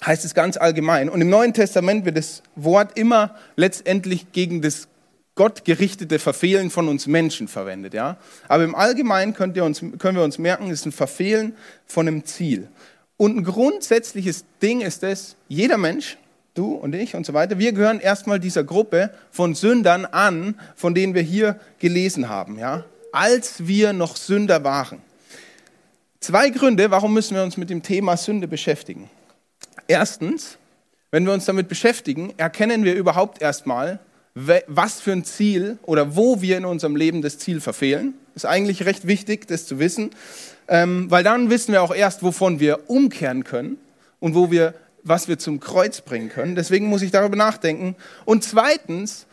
heißt 0.04 0.24
es 0.24 0.34
ganz 0.34 0.56
allgemein. 0.56 1.08
Und 1.08 1.20
im 1.20 1.28
Neuen 1.28 1.52
Testament 1.52 2.04
wird 2.04 2.16
das 2.16 2.42
Wort 2.56 2.98
immer 2.98 3.34
letztendlich 3.56 4.32
gegen 4.32 4.62
das 4.62 4.88
gottgerichtete 5.34 6.18
Verfehlen 6.18 6.70
von 6.70 6.88
uns 6.88 7.06
Menschen 7.06 7.48
verwendet. 7.48 7.94
Ja? 7.94 8.16
Aber 8.48 8.64
im 8.64 8.74
Allgemeinen 8.74 9.34
könnt 9.34 9.56
ihr 9.56 9.64
uns, 9.64 9.80
können 9.98 10.16
wir 10.16 10.24
uns 10.24 10.38
merken, 10.38 10.66
es 10.70 10.80
ist 10.80 10.86
ein 10.86 10.92
Verfehlen 10.92 11.54
von 11.86 12.08
einem 12.08 12.24
Ziel. 12.24 12.68
Und 13.16 13.36
ein 13.36 13.44
grundsätzliches 13.44 14.44
Ding 14.62 14.80
ist 14.80 15.02
es, 15.02 15.36
jeder 15.48 15.78
Mensch 15.78 16.16
du 16.54 16.75
und 16.75 16.95
ich 16.95 17.14
und 17.14 17.26
so 17.26 17.33
weiter, 17.33 17.59
wir 17.59 17.73
gehören 17.73 18.00
erstmal 18.00 18.40
dieser 18.40 18.64
Gruppe 18.64 19.11
von 19.30 19.54
Sündern 19.54 20.04
an, 20.04 20.59
von 20.75 20.95
denen 20.95 21.14
wir 21.14 21.23
hier 21.23 21.59
gelesen 21.78 22.28
haben, 22.28 22.59
ja, 22.59 22.85
als 23.12 23.66
wir 23.66 23.92
noch 23.92 24.16
Sünder 24.16 24.64
waren. 24.64 25.00
Zwei 26.21 26.50
Gründe, 26.50 26.90
warum 26.90 27.14
müssen 27.14 27.35
wir 27.35 27.42
uns 27.42 27.57
mit 27.57 27.71
dem 27.71 27.83
Thema 27.83 28.16
Sünde 28.16 28.47
beschäftigen. 28.47 29.09
Erstens, 29.88 30.59
wenn 31.11 31.25
wir 31.25 31.33
uns 31.33 31.47
damit 31.47 31.69
beschäftigen, 31.69 32.35
erkennen 32.37 32.85
wir 32.85 32.95
überhaupt 32.95 33.40
erstmal, 33.40 34.00
was 34.35 35.00
für 35.00 35.12
ein 35.12 35.25
Ziel 35.25 35.78
oder 35.83 36.14
wo 36.16 36.40
wir 36.40 36.57
in 36.57 36.64
unserem 36.64 36.95
Leben 36.95 37.23
das 37.23 37.38
Ziel 37.38 37.61
verfehlen. 37.61 38.14
Ist 38.35 38.47
eigentlich 38.47 38.85
recht 38.85 39.07
wichtig, 39.07 39.49
das 39.49 39.66
zu 39.66 39.78
wissen, 39.78 40.11
ähm, 40.69 41.11
weil 41.11 41.25
dann 41.25 41.50
wissen 41.50 41.73
wir 41.73 41.83
auch 41.83 41.95
erst, 41.95 42.23
wovon 42.23 42.61
wir 42.61 42.88
umkehren 42.88 43.42
können 43.42 43.78
und 44.21 44.35
wo 44.35 44.50
wir 44.50 44.75
was 45.02 45.28
wir 45.28 45.38
zum 45.38 45.61
Kreuz 45.61 46.00
bringen 46.00 46.28
können. 46.28 46.54
Deswegen 46.54 46.87
muss 46.87 47.02
ich 47.02 47.11
darüber 47.11 47.37
nachdenken. 47.37 47.97
Und 48.25 48.45
zweitens, 48.45 49.26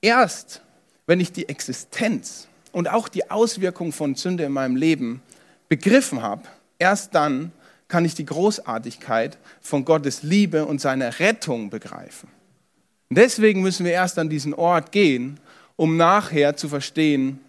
erst 0.00 0.60
wenn 1.06 1.20
ich 1.20 1.32
die 1.32 1.48
Existenz 1.48 2.48
und 2.72 2.88
auch 2.88 3.08
die 3.08 3.30
Auswirkung 3.30 3.92
von 3.92 4.14
Sünde 4.14 4.44
in 4.44 4.52
meinem 4.52 4.76
Leben 4.76 5.22
begriffen 5.68 6.22
habe, 6.22 6.42
erst 6.78 7.14
dann 7.14 7.52
kann 7.88 8.04
ich 8.04 8.14
die 8.14 8.26
Großartigkeit 8.26 9.38
von 9.60 9.84
Gottes 9.84 10.22
Liebe 10.22 10.66
und 10.66 10.80
seiner 10.80 11.18
Rettung 11.18 11.70
begreifen. 11.70 12.28
Und 13.10 13.18
deswegen 13.18 13.62
müssen 13.62 13.84
wir 13.84 13.92
erst 13.92 14.18
an 14.18 14.28
diesen 14.28 14.54
Ort 14.54 14.92
gehen, 14.92 15.38
um 15.76 15.96
nachher 15.96 16.56
zu 16.56 16.68
verstehen, 16.68 17.40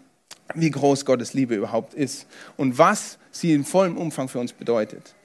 wie 0.53 0.69
groß 0.69 1.05
Gottes 1.05 1.33
Liebe 1.33 1.55
überhaupt 1.55 1.93
ist 1.93 2.27
und 2.57 2.77
was 2.77 3.17
sie 3.31 3.53
in 3.53 3.65
vollem 3.65 3.97
Umfang 3.97 4.27
für 4.27 4.39
uns 4.39 4.53
bedeutet. 4.53 5.15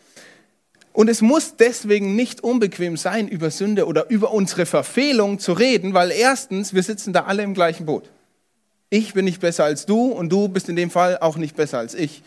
Und 0.93 1.09
es 1.09 1.23
muss 1.23 1.57
deswegen 1.57 2.17
nicht 2.17 2.43
unbequem 2.43 2.97
sein, 2.97 3.29
über 3.29 3.51
Sünde 3.51 3.87
oder 3.87 4.11
über 4.11 4.33
unsere 4.33 4.67
Verfehlung 4.67 5.39
zu 5.39 5.53
reden, 5.53 5.95
weil 5.95 6.11
erstens, 6.11 6.75
wir 6.75 6.83
sitzen 6.83 7.13
da 7.13 7.25
alle 7.25 7.43
im 7.43 7.55
gleichen 7.55 7.87
Boot. 7.87 8.11
Ich 8.91 9.15
bin 9.15 9.25
nicht 9.25 9.41
besser 9.41 9.65
als 9.65 9.87
du 9.87 10.07
und 10.07 10.31
du 10.31 10.49
bist 10.49 10.69
in 10.69 10.75
dem 10.75 10.91
Fall 10.91 11.19
auch 11.19 11.37
nicht 11.37 11.55
besser 11.55 11.79
als 11.79 11.95
ich. 11.95 12.23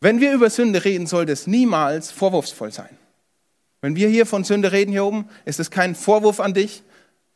Wenn 0.00 0.20
wir 0.20 0.32
über 0.32 0.50
Sünde 0.50 0.84
reden, 0.84 1.06
sollte 1.06 1.30
es 1.30 1.46
niemals 1.46 2.10
vorwurfsvoll 2.10 2.72
sein. 2.72 2.88
Wenn 3.82 3.94
wir 3.94 4.08
hier 4.08 4.26
von 4.26 4.42
Sünde 4.42 4.72
reden 4.72 4.90
hier 4.90 5.04
oben, 5.04 5.28
ist 5.44 5.60
es 5.60 5.70
kein 5.70 5.94
Vorwurf 5.94 6.40
an 6.40 6.54
dich, 6.54 6.82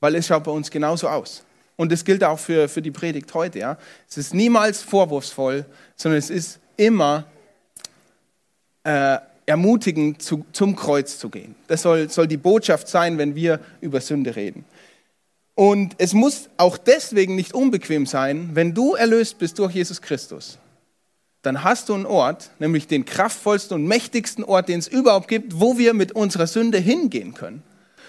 weil 0.00 0.16
es 0.16 0.26
schaut 0.26 0.44
bei 0.44 0.50
uns 0.50 0.70
genauso 0.70 1.08
aus. 1.08 1.44
Und 1.76 1.92
das 1.92 2.04
gilt 2.04 2.25
auch 2.25 2.38
für, 2.38 2.68
für 2.68 2.82
die 2.82 2.90
Predigt 2.90 3.32
heute. 3.35 3.61
Ja. 3.61 3.78
Es 4.08 4.18
ist 4.18 4.35
niemals 4.35 4.82
vorwurfsvoll, 4.82 5.64
sondern 5.94 6.18
es 6.18 6.30
ist 6.30 6.58
immer 6.76 7.25
äh, 8.82 9.18
ermutigend, 9.46 10.20
zu, 10.20 10.44
zum 10.52 10.76
Kreuz 10.76 11.18
zu 11.18 11.30
gehen. 11.30 11.54
Das 11.68 11.82
soll, 11.82 12.10
soll 12.10 12.26
die 12.26 12.36
Botschaft 12.36 12.88
sein, 12.88 13.16
wenn 13.18 13.34
wir 13.34 13.60
über 13.80 14.00
Sünde 14.00 14.36
reden. 14.36 14.64
Und 15.54 15.94
es 15.98 16.12
muss 16.12 16.50
auch 16.58 16.76
deswegen 16.76 17.34
nicht 17.34 17.54
unbequem 17.54 18.04
sein, 18.06 18.50
wenn 18.52 18.74
du 18.74 18.94
erlöst 18.94 19.38
bist 19.38 19.58
durch 19.58 19.72
Jesus 19.72 20.02
Christus 20.02 20.58
dann 21.46 21.62
hast 21.62 21.88
du 21.88 21.94
einen 21.94 22.06
Ort, 22.06 22.50
nämlich 22.58 22.88
den 22.88 23.04
kraftvollsten 23.04 23.76
und 23.76 23.86
mächtigsten 23.86 24.42
Ort, 24.42 24.68
den 24.68 24.80
es 24.80 24.88
überhaupt 24.88 25.28
gibt, 25.28 25.60
wo 25.60 25.78
wir 25.78 25.94
mit 25.94 26.10
unserer 26.10 26.48
Sünde 26.48 26.78
hingehen 26.78 27.34
können. 27.34 27.62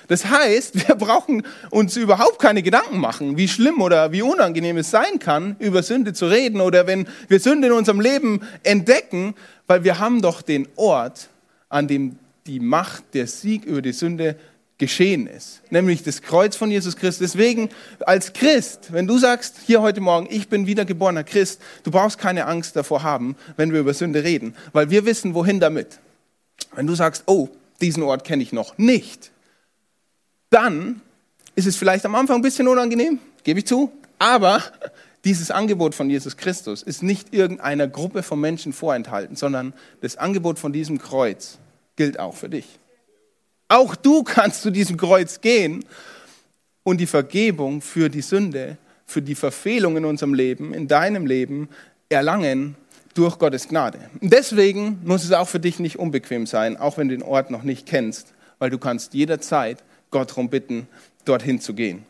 Das 0.07 0.25
heißt, 0.25 0.87
wir 0.87 0.95
brauchen 0.97 1.43
uns 1.69 1.95
überhaupt 1.97 2.39
keine 2.39 2.63
Gedanken 2.63 2.99
machen, 2.99 3.37
wie 3.37 3.47
schlimm 3.47 3.81
oder 3.81 4.11
wie 4.11 4.21
unangenehm 4.21 4.77
es 4.77 4.91
sein 4.91 5.19
kann, 5.19 5.55
über 5.59 5.83
Sünde 5.83 6.13
zu 6.13 6.27
reden 6.27 6.61
oder 6.61 6.87
wenn 6.87 7.07
wir 7.27 7.39
Sünde 7.39 7.67
in 7.67 7.73
unserem 7.73 7.99
Leben 7.99 8.41
entdecken, 8.63 9.35
weil 9.67 9.83
wir 9.83 9.99
haben 9.99 10.21
doch 10.21 10.41
den 10.41 10.67
Ort, 10.75 11.29
an 11.69 11.87
dem 11.87 12.17
die 12.45 12.59
Macht, 12.59 13.03
der 13.13 13.27
Sieg 13.27 13.65
über 13.65 13.81
die 13.81 13.91
Sünde 13.91 14.37
geschehen 14.77 15.25
ist, 15.25 15.61
nämlich 15.71 16.03
das 16.03 16.21
Kreuz 16.21 16.55
von 16.55 16.69
Jesus 16.69 16.95
Christus. 16.95 17.31
Deswegen 17.31 17.69
als 18.01 18.33
Christ, 18.33 18.93
wenn 18.93 19.07
du 19.07 19.17
sagst 19.17 19.55
hier 19.65 19.81
heute 19.81 20.01
Morgen, 20.01 20.27
ich 20.29 20.49
bin 20.49 20.67
wiedergeborener 20.67 21.23
Christ, 21.23 21.61
du 21.83 21.91
brauchst 21.91 22.19
keine 22.19 22.45
Angst 22.45 22.75
davor 22.75 23.01
haben, 23.03 23.35
wenn 23.57 23.73
wir 23.73 23.79
über 23.79 23.93
Sünde 23.93 24.23
reden, 24.23 24.55
weil 24.73 24.89
wir 24.89 25.05
wissen, 25.05 25.33
wohin 25.33 25.59
damit. 25.59 25.99
Wenn 26.75 26.85
du 26.85 26.93
sagst, 26.93 27.23
oh, 27.25 27.49
diesen 27.81 28.03
Ort 28.03 28.23
kenne 28.23 28.43
ich 28.43 28.53
noch 28.53 28.77
nicht, 28.77 29.31
dann 30.49 31.01
ist 31.55 31.67
es 31.67 31.75
vielleicht 31.75 32.05
am 32.05 32.15
Anfang 32.15 32.37
ein 32.37 32.41
bisschen 32.41 32.67
unangenehm, 32.67 33.19
gebe 33.43 33.59
ich 33.59 33.65
zu, 33.65 33.91
aber 34.19 34.61
dieses 35.25 35.51
Angebot 35.51 35.95
von 35.95 36.09
Jesus 36.09 36.37
Christus 36.37 36.83
ist 36.83 37.03
nicht 37.03 37.33
irgendeiner 37.33 37.87
Gruppe 37.87 38.23
von 38.23 38.39
Menschen 38.39 38.73
vorenthalten, 38.73 39.35
sondern 39.35 39.73
das 40.01 40.17
Angebot 40.17 40.59
von 40.59 40.71
diesem 40.71 40.99
Kreuz 40.99 41.57
gilt 41.95 42.19
auch 42.19 42.35
für 42.35 42.49
dich. 42.49 42.79
Auch 43.69 43.95
du 43.95 44.23
kannst 44.23 44.61
zu 44.61 44.71
diesem 44.71 44.95
Kreuz 44.95 45.41
gehen 45.41 45.83
und 46.83 47.01
die 47.01 47.07
Vergebung 47.07 47.81
für 47.81 48.09
die 48.09 48.21
Sünde, 48.21 48.77
für 49.05 49.21
die 49.21 49.35
Verfehlung 49.35 49.97
in 49.97 50.05
unserem 50.05 50.33
Leben, 50.33 50.73
in 50.73 50.87
deinem 50.87 51.25
Leben 51.25 51.67
erlangen 52.07 52.75
durch 53.13 53.39
Gottes 53.39 53.67
Gnade. 53.67 53.99
deswegen 54.21 54.99
muss 55.03 55.23
es 55.23 55.31
auch 55.31 55.47
für 55.47 55.59
dich 55.59 55.79
nicht 55.79 55.97
unbequem 55.97 56.45
sein, 56.45 56.77
auch 56.77 56.97
wenn 56.97 57.09
du 57.09 57.17
den 57.17 57.23
Ort 57.23 57.49
noch 57.49 57.63
nicht 57.63 57.87
kennst, 57.87 58.33
weil 58.59 58.69
du 58.69 58.77
kannst 58.77 59.15
jederzeit 59.15 59.83
Gott 60.11 60.31
darum 60.31 60.49
bitten, 60.49 60.87
dorthin 61.25 61.59
zu 61.59 61.73
gehen. 61.73 62.05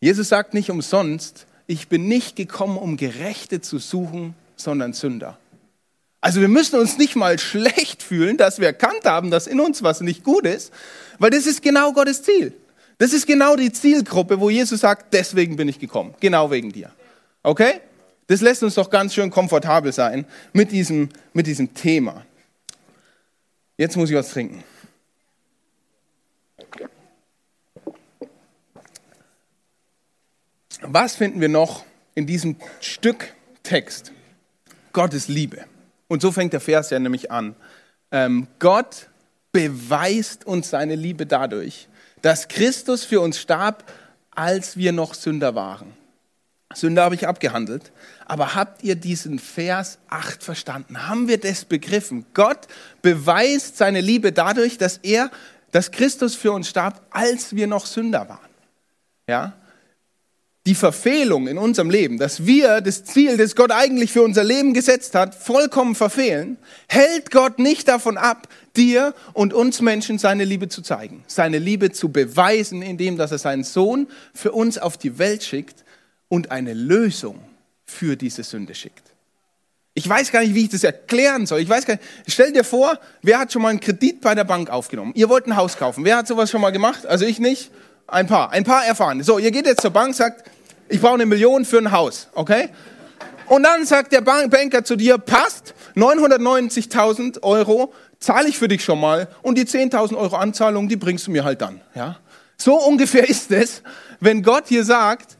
Jesus 0.00 0.28
sagt 0.28 0.54
nicht 0.54 0.70
umsonst, 0.70 1.46
ich 1.66 1.88
bin 1.88 2.08
nicht 2.08 2.36
gekommen, 2.36 2.76
um 2.76 2.96
Gerechte 2.96 3.60
zu 3.60 3.78
suchen, 3.78 4.34
sondern 4.56 4.92
Sünder. 4.92 5.38
Also 6.20 6.40
wir 6.40 6.48
müssen 6.48 6.78
uns 6.78 6.98
nicht 6.98 7.16
mal 7.16 7.38
schlecht 7.38 8.02
fühlen, 8.02 8.36
dass 8.36 8.60
wir 8.60 8.68
erkannt 8.68 9.04
haben, 9.04 9.30
dass 9.30 9.46
in 9.46 9.60
uns 9.60 9.82
was 9.82 10.00
nicht 10.00 10.22
gut 10.22 10.46
ist, 10.46 10.72
weil 11.18 11.30
das 11.30 11.46
ist 11.46 11.62
genau 11.62 11.92
Gottes 11.92 12.22
Ziel. 12.22 12.52
Das 12.98 13.12
ist 13.12 13.26
genau 13.26 13.56
die 13.56 13.72
Zielgruppe, 13.72 14.38
wo 14.38 14.48
Jesus 14.48 14.80
sagt, 14.80 15.12
deswegen 15.12 15.56
bin 15.56 15.68
ich 15.68 15.80
gekommen, 15.80 16.14
genau 16.20 16.50
wegen 16.50 16.70
dir. 16.70 16.90
Okay? 17.42 17.80
Das 18.28 18.40
lässt 18.40 18.62
uns 18.62 18.74
doch 18.74 18.88
ganz 18.90 19.14
schön 19.14 19.30
komfortabel 19.30 19.92
sein 19.92 20.24
mit 20.52 20.70
diesem, 20.70 21.08
mit 21.32 21.46
diesem 21.46 21.74
Thema. 21.74 22.24
Jetzt 23.76 23.96
muss 23.96 24.10
ich 24.10 24.16
was 24.16 24.30
trinken. 24.30 24.62
Was 30.84 31.14
finden 31.14 31.40
wir 31.40 31.48
noch 31.48 31.84
in 32.14 32.26
diesem 32.26 32.56
Stück 32.80 33.34
Text? 33.62 34.12
Gottes 34.92 35.28
Liebe. 35.28 35.64
Und 36.08 36.22
so 36.22 36.32
fängt 36.32 36.52
der 36.52 36.60
Vers 36.60 36.90
ja 36.90 36.98
nämlich 36.98 37.30
an. 37.30 37.54
Ähm, 38.10 38.48
Gott 38.58 39.08
beweist 39.52 40.44
uns 40.44 40.70
seine 40.70 40.96
Liebe 40.96 41.24
dadurch, 41.24 41.88
dass 42.20 42.48
Christus 42.48 43.04
für 43.04 43.20
uns 43.20 43.38
starb, 43.38 43.90
als 44.32 44.76
wir 44.76 44.92
noch 44.92 45.14
Sünder 45.14 45.54
waren. 45.54 45.92
Sünder 46.74 47.04
habe 47.04 47.14
ich 47.14 47.28
abgehandelt. 47.28 47.92
Aber 48.26 48.54
habt 48.54 48.82
ihr 48.82 48.96
diesen 48.96 49.38
Vers 49.38 49.98
8 50.08 50.42
verstanden? 50.42 51.06
Haben 51.08 51.28
wir 51.28 51.38
das 51.38 51.64
begriffen? 51.64 52.26
Gott 52.34 52.66
beweist 53.02 53.76
seine 53.76 54.00
Liebe 54.00 54.32
dadurch, 54.32 54.78
dass 54.78 54.98
er, 54.98 55.30
dass 55.70 55.92
Christus 55.92 56.34
für 56.34 56.52
uns 56.52 56.68
starb, 56.68 57.02
als 57.10 57.54
wir 57.54 57.66
noch 57.66 57.86
Sünder 57.86 58.28
waren. 58.28 58.50
Ja? 59.28 59.54
Die 60.66 60.74
Verfehlung 60.76 61.48
in 61.48 61.58
unserem 61.58 61.90
Leben, 61.90 62.18
dass 62.18 62.46
wir 62.46 62.80
das 62.80 63.04
Ziel, 63.04 63.36
das 63.36 63.56
Gott 63.56 63.72
eigentlich 63.72 64.12
für 64.12 64.22
unser 64.22 64.44
Leben 64.44 64.74
gesetzt 64.74 65.14
hat, 65.16 65.34
vollkommen 65.34 65.96
verfehlen, 65.96 66.56
hält 66.88 67.32
Gott 67.32 67.58
nicht 67.58 67.88
davon 67.88 68.16
ab, 68.16 68.46
dir 68.76 69.12
und 69.32 69.52
uns 69.52 69.80
Menschen 69.80 70.18
seine 70.18 70.44
Liebe 70.44 70.68
zu 70.68 70.82
zeigen, 70.82 71.24
seine 71.26 71.58
Liebe 71.58 71.90
zu 71.90 72.10
beweisen, 72.10 72.80
indem 72.80 73.16
dass 73.16 73.32
er 73.32 73.38
seinen 73.38 73.64
Sohn 73.64 74.06
für 74.34 74.52
uns 74.52 74.78
auf 74.78 74.96
die 74.96 75.18
Welt 75.18 75.42
schickt 75.42 75.84
und 76.28 76.52
eine 76.52 76.74
Lösung 76.74 77.40
für 77.84 78.16
diese 78.16 78.44
Sünde 78.44 78.74
schickt. 78.74 79.12
Ich 79.94 80.08
weiß 80.08 80.32
gar 80.32 80.40
nicht, 80.40 80.54
wie 80.54 80.62
ich 80.62 80.70
das 80.70 80.84
erklären 80.84 81.44
soll. 81.44 81.60
Ich 81.60 81.68
weiß 81.68 81.84
gar 81.84 81.94
nicht. 81.94 82.04
Stell 82.26 82.52
dir 82.52 82.64
vor, 82.64 82.98
wer 83.20 83.38
hat 83.38 83.52
schon 83.52 83.60
mal 83.60 83.68
einen 83.68 83.80
Kredit 83.80 84.22
bei 84.22 84.34
der 84.34 84.44
Bank 84.44 84.70
aufgenommen? 84.70 85.12
Ihr 85.14 85.28
wollt 85.28 85.46
ein 85.46 85.56
Haus 85.56 85.76
kaufen. 85.76 86.04
Wer 86.04 86.16
hat 86.16 86.26
sowas 86.26 86.50
schon 86.50 86.62
mal 86.62 86.70
gemacht? 86.70 87.04
Also 87.04 87.26
ich 87.26 87.38
nicht. 87.38 87.70
Ein 88.12 88.26
paar, 88.26 88.50
ein 88.50 88.62
paar 88.62 88.84
erfahren. 88.84 89.22
So, 89.22 89.38
ihr 89.38 89.50
geht 89.50 89.64
jetzt 89.64 89.80
zur 89.80 89.90
Bank, 89.90 90.14
sagt, 90.14 90.46
ich 90.90 91.00
brauche 91.00 91.14
eine 91.14 91.24
Million 91.24 91.64
für 91.64 91.78
ein 91.78 91.92
Haus, 91.92 92.28
okay? 92.34 92.68
Und 93.46 93.62
dann 93.62 93.86
sagt 93.86 94.12
der 94.12 94.20
Banker 94.20 94.84
zu 94.84 94.96
dir, 94.96 95.16
passt, 95.16 95.72
990.000 95.96 97.42
Euro 97.42 97.94
zahle 98.20 98.50
ich 98.50 98.58
für 98.58 98.68
dich 98.68 98.84
schon 98.84 99.00
mal 99.00 99.28
und 99.40 99.56
die 99.56 99.64
10.000 99.64 100.14
Euro 100.14 100.36
Anzahlung, 100.36 100.90
die 100.90 100.96
bringst 100.96 101.26
du 101.26 101.30
mir 101.30 101.42
halt 101.42 101.62
dann, 101.62 101.80
ja? 101.94 102.18
So 102.58 102.78
ungefähr 102.78 103.26
ist 103.30 103.50
es, 103.50 103.82
wenn 104.20 104.42
Gott 104.42 104.64
hier 104.68 104.84
sagt, 104.84 105.38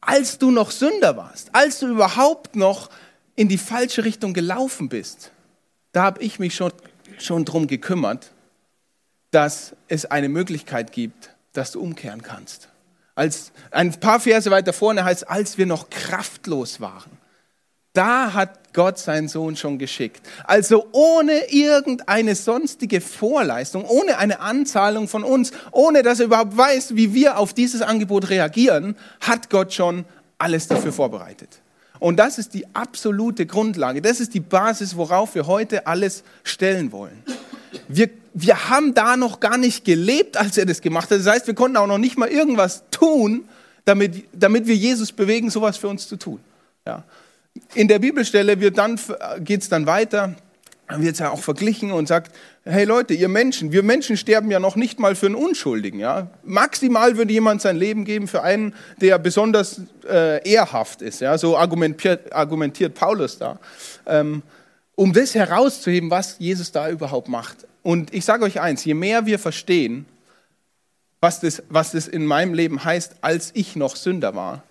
als 0.00 0.38
du 0.38 0.52
noch 0.52 0.70
Sünder 0.70 1.16
warst, 1.16 1.48
als 1.52 1.80
du 1.80 1.88
überhaupt 1.88 2.54
noch 2.54 2.90
in 3.34 3.48
die 3.48 3.58
falsche 3.58 4.04
Richtung 4.04 4.34
gelaufen 4.34 4.88
bist, 4.88 5.32
da 5.90 6.04
habe 6.04 6.22
ich 6.22 6.38
mich 6.38 6.54
schon, 6.54 6.70
schon 7.18 7.44
drum 7.44 7.66
gekümmert, 7.66 8.30
dass 9.32 9.74
es 9.88 10.06
eine 10.06 10.28
Möglichkeit 10.28 10.92
gibt, 10.92 11.33
dass 11.54 11.72
du 11.72 11.80
umkehren 11.80 12.22
kannst. 12.22 12.68
Als 13.14 13.52
ein 13.70 13.92
paar 13.98 14.20
Verse 14.20 14.50
weiter 14.50 14.72
vorne 14.72 15.04
heißt, 15.04 15.28
als 15.28 15.56
wir 15.56 15.66
noch 15.66 15.88
kraftlos 15.88 16.80
waren. 16.80 17.10
Da 17.92 18.32
hat 18.34 18.72
Gott 18.74 18.98
seinen 18.98 19.28
Sohn 19.28 19.54
schon 19.54 19.78
geschickt. 19.78 20.26
Also 20.42 20.88
ohne 20.90 21.52
irgendeine 21.52 22.34
sonstige 22.34 23.00
Vorleistung, 23.00 23.84
ohne 23.84 24.18
eine 24.18 24.40
Anzahlung 24.40 25.06
von 25.06 25.22
uns, 25.22 25.52
ohne 25.70 26.02
dass 26.02 26.18
er 26.18 26.26
überhaupt 26.26 26.56
weiß, 26.56 26.96
wie 26.96 27.14
wir 27.14 27.38
auf 27.38 27.54
dieses 27.54 27.82
Angebot 27.82 28.30
reagieren, 28.30 28.96
hat 29.20 29.48
Gott 29.48 29.72
schon 29.72 30.04
alles 30.38 30.66
dafür 30.66 30.92
vorbereitet. 30.92 31.60
Und 32.00 32.16
das 32.16 32.38
ist 32.38 32.52
die 32.54 32.66
absolute 32.74 33.46
Grundlage, 33.46 34.02
das 34.02 34.18
ist 34.18 34.34
die 34.34 34.40
Basis, 34.40 34.96
worauf 34.96 35.36
wir 35.36 35.46
heute 35.46 35.86
alles 35.86 36.24
stellen 36.42 36.90
wollen. 36.90 37.22
Wir 37.86 38.10
wir 38.34 38.68
haben 38.68 38.94
da 38.94 39.16
noch 39.16 39.38
gar 39.38 39.56
nicht 39.56 39.84
gelebt, 39.84 40.36
als 40.36 40.58
er 40.58 40.66
das 40.66 40.80
gemacht 40.80 41.10
hat. 41.10 41.20
Das 41.20 41.26
heißt, 41.26 41.46
wir 41.46 41.54
konnten 41.54 41.76
auch 41.76 41.86
noch 41.86 41.98
nicht 41.98 42.18
mal 42.18 42.28
irgendwas 42.28 42.82
tun, 42.90 43.48
damit, 43.84 44.24
damit 44.32 44.66
wir 44.66 44.74
Jesus 44.74 45.12
bewegen, 45.12 45.50
sowas 45.50 45.76
für 45.76 45.88
uns 45.88 46.08
zu 46.08 46.16
tun. 46.16 46.40
Ja. 46.84 47.04
In 47.74 47.86
der 47.86 48.00
Bibelstelle 48.00 48.58
wird 48.58 48.76
dann, 48.76 48.98
geht 49.38 49.62
es 49.62 49.68
dann 49.68 49.86
weiter, 49.86 50.34
dann 50.88 51.02
wird 51.02 51.14
es 51.14 51.20
ja 51.20 51.30
auch 51.30 51.40
verglichen 51.40 51.92
und 51.92 52.08
sagt, 52.08 52.34
hey 52.64 52.84
Leute, 52.84 53.14
ihr 53.14 53.28
Menschen, 53.28 53.70
wir 53.70 53.84
Menschen 53.84 54.16
sterben 54.16 54.50
ja 54.50 54.58
noch 54.58 54.74
nicht 54.74 54.98
mal 54.98 55.14
für 55.14 55.26
einen 55.26 55.36
Unschuldigen. 55.36 56.00
Ja? 56.00 56.28
Maximal 56.42 57.16
würde 57.16 57.32
jemand 57.32 57.62
sein 57.62 57.76
Leben 57.76 58.04
geben 58.04 58.26
für 58.26 58.42
einen, 58.42 58.74
der 59.00 59.18
besonders 59.18 59.80
äh, 60.08 60.46
ehrhaft 60.50 61.02
ist. 61.02 61.20
Ja? 61.20 61.38
So 61.38 61.56
argumentiert, 61.56 62.32
argumentiert 62.32 62.94
Paulus 62.94 63.38
da. 63.38 63.60
Ähm, 64.06 64.42
um 64.96 65.12
das 65.12 65.34
herauszuheben, 65.34 66.10
was 66.10 66.36
Jesus 66.38 66.72
da 66.72 66.90
überhaupt 66.90 67.28
macht. 67.28 67.66
Und 67.84 68.12
ich 68.14 68.24
sage 68.24 68.44
euch 68.44 68.60
eins, 68.60 68.84
je 68.84 68.94
mehr 68.94 69.26
wir 69.26 69.38
verstehen, 69.38 70.06
was 71.20 71.40
das, 71.40 71.62
was 71.68 71.92
das 71.92 72.08
in 72.08 72.26
meinem 72.26 72.54
Leben 72.54 72.82
heißt, 72.82 73.16
als 73.20 73.50
ich 73.54 73.76
noch 73.76 73.94
Sünder 73.94 74.34
war, 74.34 74.64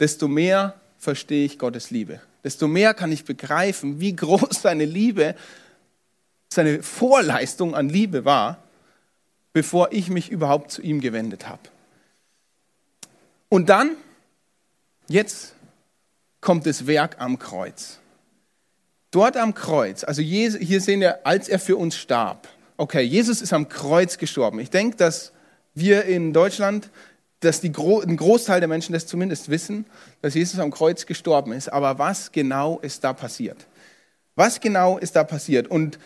desto 0.00 0.26
mehr 0.26 0.74
verstehe 0.98 1.44
ich 1.44 1.58
Gottes 1.58 1.90
Liebe. 1.90 2.20
Desto 2.42 2.66
mehr 2.66 2.94
kann 2.94 3.12
ich 3.12 3.24
begreifen, 3.24 4.00
wie 4.00 4.16
groß 4.16 4.62
seine 4.62 4.86
Liebe 4.86 5.36
seine 6.48 6.82
Vorleistung 6.82 7.74
an 7.74 7.90
Liebe 7.90 8.24
war, 8.24 8.58
bevor 9.52 9.92
ich 9.92 10.08
mich 10.08 10.30
überhaupt 10.30 10.70
zu 10.70 10.80
ihm 10.80 11.00
gewendet 11.00 11.48
habe. 11.48 11.62
Und 13.50 13.68
dann, 13.68 13.96
jetzt 15.08 15.54
kommt 16.40 16.64
das 16.64 16.86
Werk 16.86 17.20
am 17.20 17.38
Kreuz. 17.38 17.98
Dort 19.16 19.38
am 19.38 19.54
Kreuz, 19.54 20.04
also 20.04 20.20
hier 20.20 20.50
sehen 20.82 21.00
wir, 21.00 21.26
als 21.26 21.48
er 21.48 21.58
für 21.58 21.78
uns 21.78 21.96
starb. 21.96 22.48
Okay, 22.76 23.00
Jesus 23.00 23.40
ist 23.40 23.54
am 23.54 23.66
Kreuz 23.66 24.18
gestorben. 24.18 24.60
Ich 24.60 24.68
denke, 24.68 24.98
dass 24.98 25.32
wir 25.72 26.04
in 26.04 26.34
Deutschland, 26.34 26.90
dass 27.40 27.62
die, 27.62 27.68
ein 27.68 28.16
Großteil 28.18 28.60
der 28.60 28.68
Menschen 28.68 28.92
das 28.92 29.06
zumindest 29.06 29.48
wissen, 29.48 29.86
dass 30.20 30.34
Jesus 30.34 30.60
am 30.60 30.70
Kreuz 30.70 31.06
gestorben 31.06 31.52
ist. 31.52 31.72
Aber 31.72 31.98
was 31.98 32.30
genau 32.30 32.78
ist 32.80 33.04
da 33.04 33.14
passiert? 33.14 33.56
Was 34.34 34.60
genau 34.60 34.98
ist 34.98 35.16
da 35.16 35.24
passiert? 35.24 35.66
Und 35.68 35.98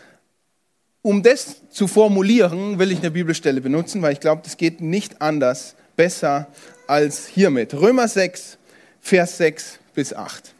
um 1.02 1.24
das 1.24 1.68
zu 1.68 1.88
formulieren, 1.88 2.78
will 2.78 2.92
ich 2.92 3.00
eine 3.00 3.10
Bibelstelle 3.10 3.60
benutzen, 3.60 4.02
weil 4.02 4.12
ich 4.12 4.20
glaube, 4.20 4.42
das 4.44 4.56
geht 4.56 4.80
nicht 4.82 5.20
anders, 5.20 5.74
besser 5.96 6.46
als 6.86 7.26
hiermit. 7.26 7.74
Römer 7.74 8.06
6, 8.06 8.56
Vers 9.00 9.36
6 9.38 9.80
bis 9.94 10.14
8. 10.14 10.54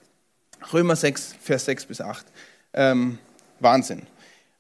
Römer 0.73 0.97
6, 0.97 1.35
Vers 1.41 1.65
6 1.65 1.87
bis 1.87 2.01
8. 2.01 2.27
Ähm, 2.75 3.19
Wahnsinn. 3.61 4.03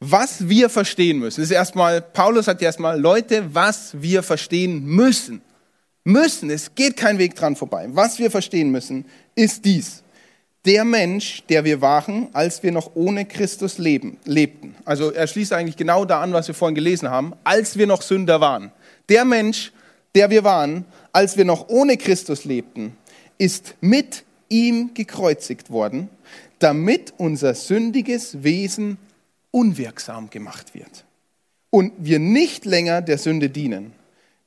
Was 0.01 0.49
wir 0.49 0.71
verstehen 0.71 1.19
müssen, 1.19 1.43
ist 1.43 1.51
erstmal, 1.51 2.01
Paulus 2.01 2.49
hat 2.49 2.63
erstmal, 2.63 2.99
Leute, 2.99 3.55
was 3.55 4.01
wir 4.01 4.23
verstehen 4.23 4.85
müssen. 4.85 5.43
Müssen, 6.05 6.51
es 6.51 6.75
geht 6.75 6.97
kein 6.97 7.19
Weg 7.19 7.35
dran 7.35 7.57
vorbei. 7.57 7.87
Was 7.91 8.19
wir 8.19 8.31
verstehen 8.31 8.71
müssen, 8.71 9.05
ist 9.35 9.65
dies 9.65 10.03
der 10.65 10.85
Mensch, 10.85 11.43
der 11.49 11.65
wir 11.65 11.81
waren, 11.81 12.29
als 12.33 12.63
wir 12.63 12.73
noch 12.73 12.91
ohne 12.95 13.25
Christus 13.25 13.79
leben, 13.79 14.19
lebten. 14.25 14.77
Also 14.85 15.11
er 15.11 15.27
schließt 15.27 15.53
eigentlich 15.53 15.77
genau 15.77 16.05
da 16.05 16.21
an, 16.21 16.33
was 16.33 16.49
wir 16.49 16.55
vorhin 16.55 16.75
gelesen 16.75 17.09
haben, 17.09 17.33
als 17.45 17.79
wir 17.79 17.87
noch 17.87 18.03
Sünder 18.03 18.41
waren. 18.41 18.71
Der 19.09 19.25
Mensch, 19.25 19.73
der 20.15 20.29
wir 20.31 20.45
waren, 20.45 20.85
als 21.13 21.37
wir 21.37 21.45
noch 21.45 21.69
ohne 21.69 21.97
Christus 21.97 22.45
lebten, 22.45 22.97
ist 23.39 23.75
mit 23.81 24.25
ihm 24.51 24.93
gekreuzigt 24.93 25.71
worden, 25.71 26.11
damit 26.59 27.15
unser 27.17 27.55
sündiges 27.55 28.43
Wesen 28.43 28.99
unwirksam 29.51 30.29
gemacht 30.29 30.75
wird 30.75 31.05
und 31.71 31.93
wir 31.99 32.19
nicht 32.19 32.65
länger 32.65 33.01
der 33.01 33.19
Sünde 33.19 33.49
dienen. 33.49 33.93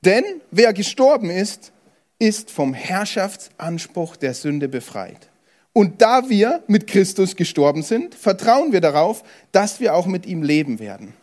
Denn 0.02 0.24
wer 0.52 0.74
gestorben 0.74 1.30
ist, 1.30 1.72
ist 2.20 2.52
vom 2.52 2.74
Herrschaftsanspruch 2.74 4.16
der 4.18 4.34
Sünde 4.34 4.68
befreit. 4.68 5.30
Und 5.72 6.02
da 6.02 6.30
wir 6.30 6.62
mit 6.68 6.86
Christus 6.86 7.36
gestorben 7.36 7.82
sind, 7.82 8.14
vertrauen 8.14 8.72
wir 8.72 8.82
darauf, 8.82 9.24
dass 9.52 9.80
wir 9.80 9.96
auch 9.96 10.06
mit 10.06 10.26
ihm 10.26 10.44
leben 10.44 10.80
werden. 10.80 11.14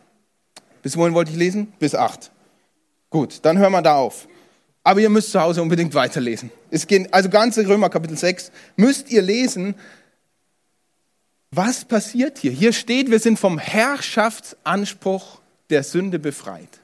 Bis 0.82 0.96
wohin 0.96 1.14
wollte 1.14 1.30
ich 1.30 1.36
lesen? 1.36 1.72
Bis 1.78 1.94
acht. 1.94 2.32
Gut, 3.10 3.40
dann 3.42 3.58
hören 3.58 3.72
wir 3.72 3.82
da 3.82 3.96
auf. 3.96 4.26
Aber 4.82 5.00
ihr 5.00 5.10
müsst 5.10 5.30
zu 5.30 5.40
Hause 5.40 5.62
unbedingt 5.62 5.94
weiterlesen. 5.94 6.50
Es 6.70 6.86
geht, 6.86 7.12
also 7.12 7.28
ganze 7.28 7.66
Römer 7.66 7.90
Kapitel 7.90 8.16
6 8.16 8.52
müsst 8.76 9.10
ihr 9.10 9.22
lesen. 9.22 9.74
Was 11.50 11.84
passiert 11.84 12.38
hier? 12.38 12.52
Hier 12.52 12.72
steht, 12.72 13.10
wir 13.10 13.18
sind 13.18 13.38
vom 13.38 13.58
Herrschaftsanspruch 13.58 15.40
der 15.68 15.82
Sünde 15.82 16.18
befreit. 16.18 16.80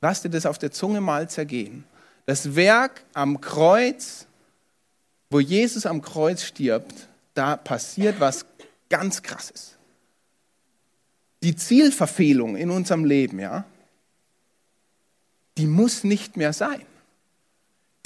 Lasst 0.00 0.24
dir 0.24 0.30
das 0.30 0.44
auf 0.44 0.58
der 0.58 0.70
Zunge 0.72 1.00
mal 1.00 1.30
zergehen. 1.30 1.84
Das 2.26 2.54
Werk 2.54 3.02
am 3.14 3.40
Kreuz 3.40 4.26
wo 5.34 5.40
Jesus 5.40 5.84
am 5.84 6.00
Kreuz 6.00 6.44
stirbt, 6.44 7.08
da 7.34 7.56
passiert 7.56 8.20
was 8.20 8.46
ganz 8.88 9.20
Krasses. 9.20 9.76
Die 11.42 11.56
Zielverfehlung 11.56 12.54
in 12.54 12.70
unserem 12.70 13.04
Leben, 13.04 13.40
ja, 13.40 13.64
die 15.58 15.66
muss 15.66 16.04
nicht 16.04 16.36
mehr 16.36 16.52
sein. 16.52 16.82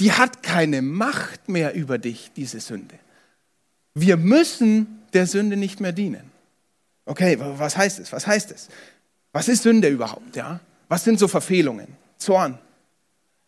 Die 0.00 0.12
hat 0.12 0.42
keine 0.42 0.82
Macht 0.82 1.48
mehr 1.48 1.74
über 1.74 1.98
dich, 1.98 2.30
diese 2.36 2.60
Sünde. 2.60 2.94
Wir 3.94 4.16
müssen 4.16 5.02
der 5.12 5.26
Sünde 5.26 5.56
nicht 5.56 5.80
mehr 5.80 5.92
dienen. 5.92 6.30
Okay, 7.04 7.38
was 7.40 7.76
heißt 7.76 7.98
es? 7.98 8.12
Was 8.12 8.26
heißt 8.26 8.50
es? 8.52 8.68
Was 9.32 9.48
ist 9.48 9.62
Sünde 9.62 9.88
überhaupt? 9.88 10.36
Ja? 10.36 10.60
Was 10.88 11.04
sind 11.04 11.18
so 11.18 11.26
Verfehlungen? 11.26 11.88
Zorn, 12.18 12.58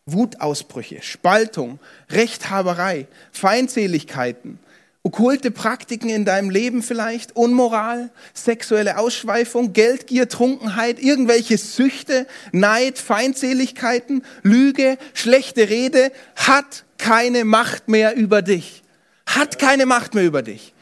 Wutausbrüche, 0.05 1.01
Spaltung, 1.01 1.79
Rechthaberei, 2.09 3.07
Feindseligkeiten, 3.31 4.59
okkulte 5.03 5.49
Praktiken 5.51 6.09
in 6.09 6.25
deinem 6.25 6.49
Leben 6.49 6.83
vielleicht, 6.83 7.35
Unmoral, 7.35 8.11
sexuelle 8.33 8.97
Ausschweifung, 8.97 9.73
Geldgier, 9.73 10.29
Trunkenheit, 10.29 10.99
irgendwelche 11.01 11.57
Süchte, 11.57 12.27
Neid, 12.51 12.99
Feindseligkeiten, 12.99 14.23
Lüge, 14.43 14.97
schlechte 15.13 15.69
Rede, 15.69 16.11
hat 16.35 16.85
keine 16.97 17.45
Macht 17.45 17.87
mehr 17.87 18.15
über 18.15 18.41
dich. 18.41 18.83
Hat 19.25 19.57
keine 19.57 19.85
Macht 19.85 20.13
mehr 20.13 20.25
über 20.25 20.43
dich. 20.43 20.73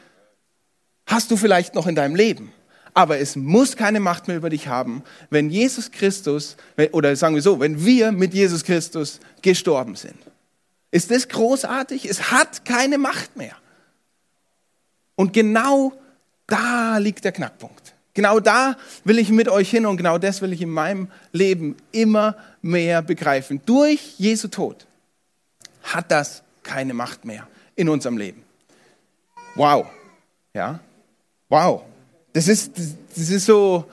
Hast 1.05 1.31
du 1.31 1.37
vielleicht 1.37 1.75
noch 1.75 1.87
in 1.87 1.95
deinem 1.95 2.15
Leben. 2.15 2.51
Aber 2.93 3.19
es 3.19 3.35
muss 3.35 3.77
keine 3.77 3.99
Macht 3.99 4.27
mehr 4.27 4.35
über 4.35 4.49
dich 4.49 4.67
haben, 4.67 5.03
wenn 5.29 5.49
Jesus 5.49 5.91
Christus, 5.91 6.57
oder 6.91 7.15
sagen 7.15 7.35
wir 7.35 7.41
so, 7.41 7.59
wenn 7.59 7.85
wir 7.85 8.11
mit 8.11 8.33
Jesus 8.33 8.63
Christus 8.63 9.19
gestorben 9.41 9.95
sind. 9.95 10.17
Ist 10.91 11.11
das 11.11 11.29
großartig? 11.29 12.05
Es 12.09 12.31
hat 12.31 12.65
keine 12.65 12.97
Macht 12.97 13.37
mehr. 13.37 13.55
Und 15.19 15.33
genau 15.33 15.91
da 16.47 16.97
liegt 16.97 17.25
der 17.25 17.33
Knackpunkt. 17.33 17.93
Genau 18.13 18.39
da 18.39 18.77
will 19.03 19.19
ich 19.19 19.31
mit 19.31 19.49
euch 19.49 19.69
hin 19.69 19.85
und 19.85 19.97
genau 19.97 20.17
das 20.17 20.41
will 20.41 20.53
ich 20.53 20.61
in 20.61 20.69
meinem 20.69 21.09
Leben 21.33 21.75
immer 21.91 22.37
mehr 22.61 23.01
begreifen. 23.01 23.59
Durch 23.65 24.13
Jesu 24.17 24.47
Tod 24.47 24.87
hat 25.83 26.09
das 26.09 26.41
keine 26.63 26.93
Macht 26.93 27.25
mehr 27.25 27.45
in 27.75 27.89
unserem 27.89 28.15
Leben. 28.15 28.43
Wow. 29.55 29.87
Ja? 30.53 30.79
Wow. 31.49 31.83
Das 32.31 32.47
ist, 32.47 32.77
das 32.77 33.29
ist 33.29 33.45
so 33.45 33.91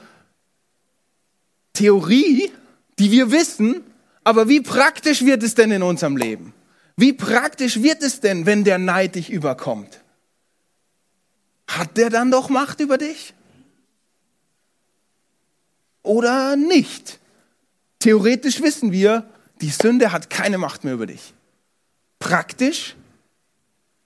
Theorie, 1.72 2.52
die 3.00 3.10
wir 3.10 3.32
wissen, 3.32 3.82
aber 4.22 4.48
wie 4.48 4.60
praktisch 4.60 5.24
wird 5.24 5.42
es 5.42 5.56
denn 5.56 5.72
in 5.72 5.82
unserem 5.82 6.16
Leben? 6.16 6.54
Wie 6.96 7.12
praktisch 7.12 7.82
wird 7.82 8.04
es 8.04 8.20
denn, 8.20 8.46
wenn 8.46 8.62
der 8.62 8.78
Neid 8.78 9.16
dich 9.16 9.28
überkommt? 9.28 10.04
Hat 11.66 11.96
der 11.96 12.10
dann 12.10 12.30
doch 12.30 12.48
Macht 12.48 12.80
über 12.80 12.98
dich? 12.98 13.34
Oder 16.02 16.56
nicht? 16.56 17.18
Theoretisch 17.98 18.62
wissen 18.62 18.92
wir, 18.92 19.28
die 19.60 19.70
Sünde 19.70 20.12
hat 20.12 20.30
keine 20.30 20.58
Macht 20.58 20.84
mehr 20.84 20.94
über 20.94 21.06
dich. 21.06 21.34
Praktisch 22.18 22.94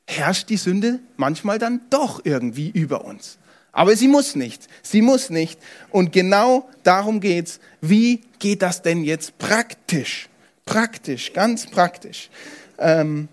herrscht 0.07 0.49
die 0.49 0.57
Sünde 0.57 1.01
manchmal 1.17 1.59
dann 1.59 1.83
doch 1.91 2.25
irgendwie 2.25 2.71
über 2.71 3.05
uns. 3.05 3.39
Aber 3.73 3.95
sie 3.95 4.09
muss 4.09 4.35
nicht. 4.35 4.67
Sie 4.83 5.03
muss 5.03 5.31
nicht. 5.31 5.61
Und 5.91 6.13
genau 6.13 6.69
darum 6.83 7.21
geht's. 7.21 7.61
Wie 7.81 8.23
geht 8.39 8.63
das 8.63 8.83
denn 8.83 9.05
jetzt 9.05 9.39
praktisch? 9.39 10.29
Praktisch, 10.65 11.33
ganz 11.33 11.67
praktisch. 11.67 12.31
Ähm, 12.79 13.29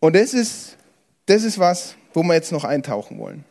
und 0.00 0.16
das 0.16 0.34
ist, 0.34 0.76
das 1.26 1.44
ist 1.44 1.58
was, 1.58 1.94
wo 2.14 2.22
wir 2.22 2.34
jetzt 2.34 2.52
noch 2.52 2.64
eintauchen 2.64 3.18
wollen. 3.18 3.44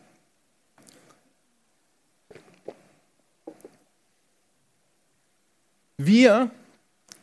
Wir 5.98 6.50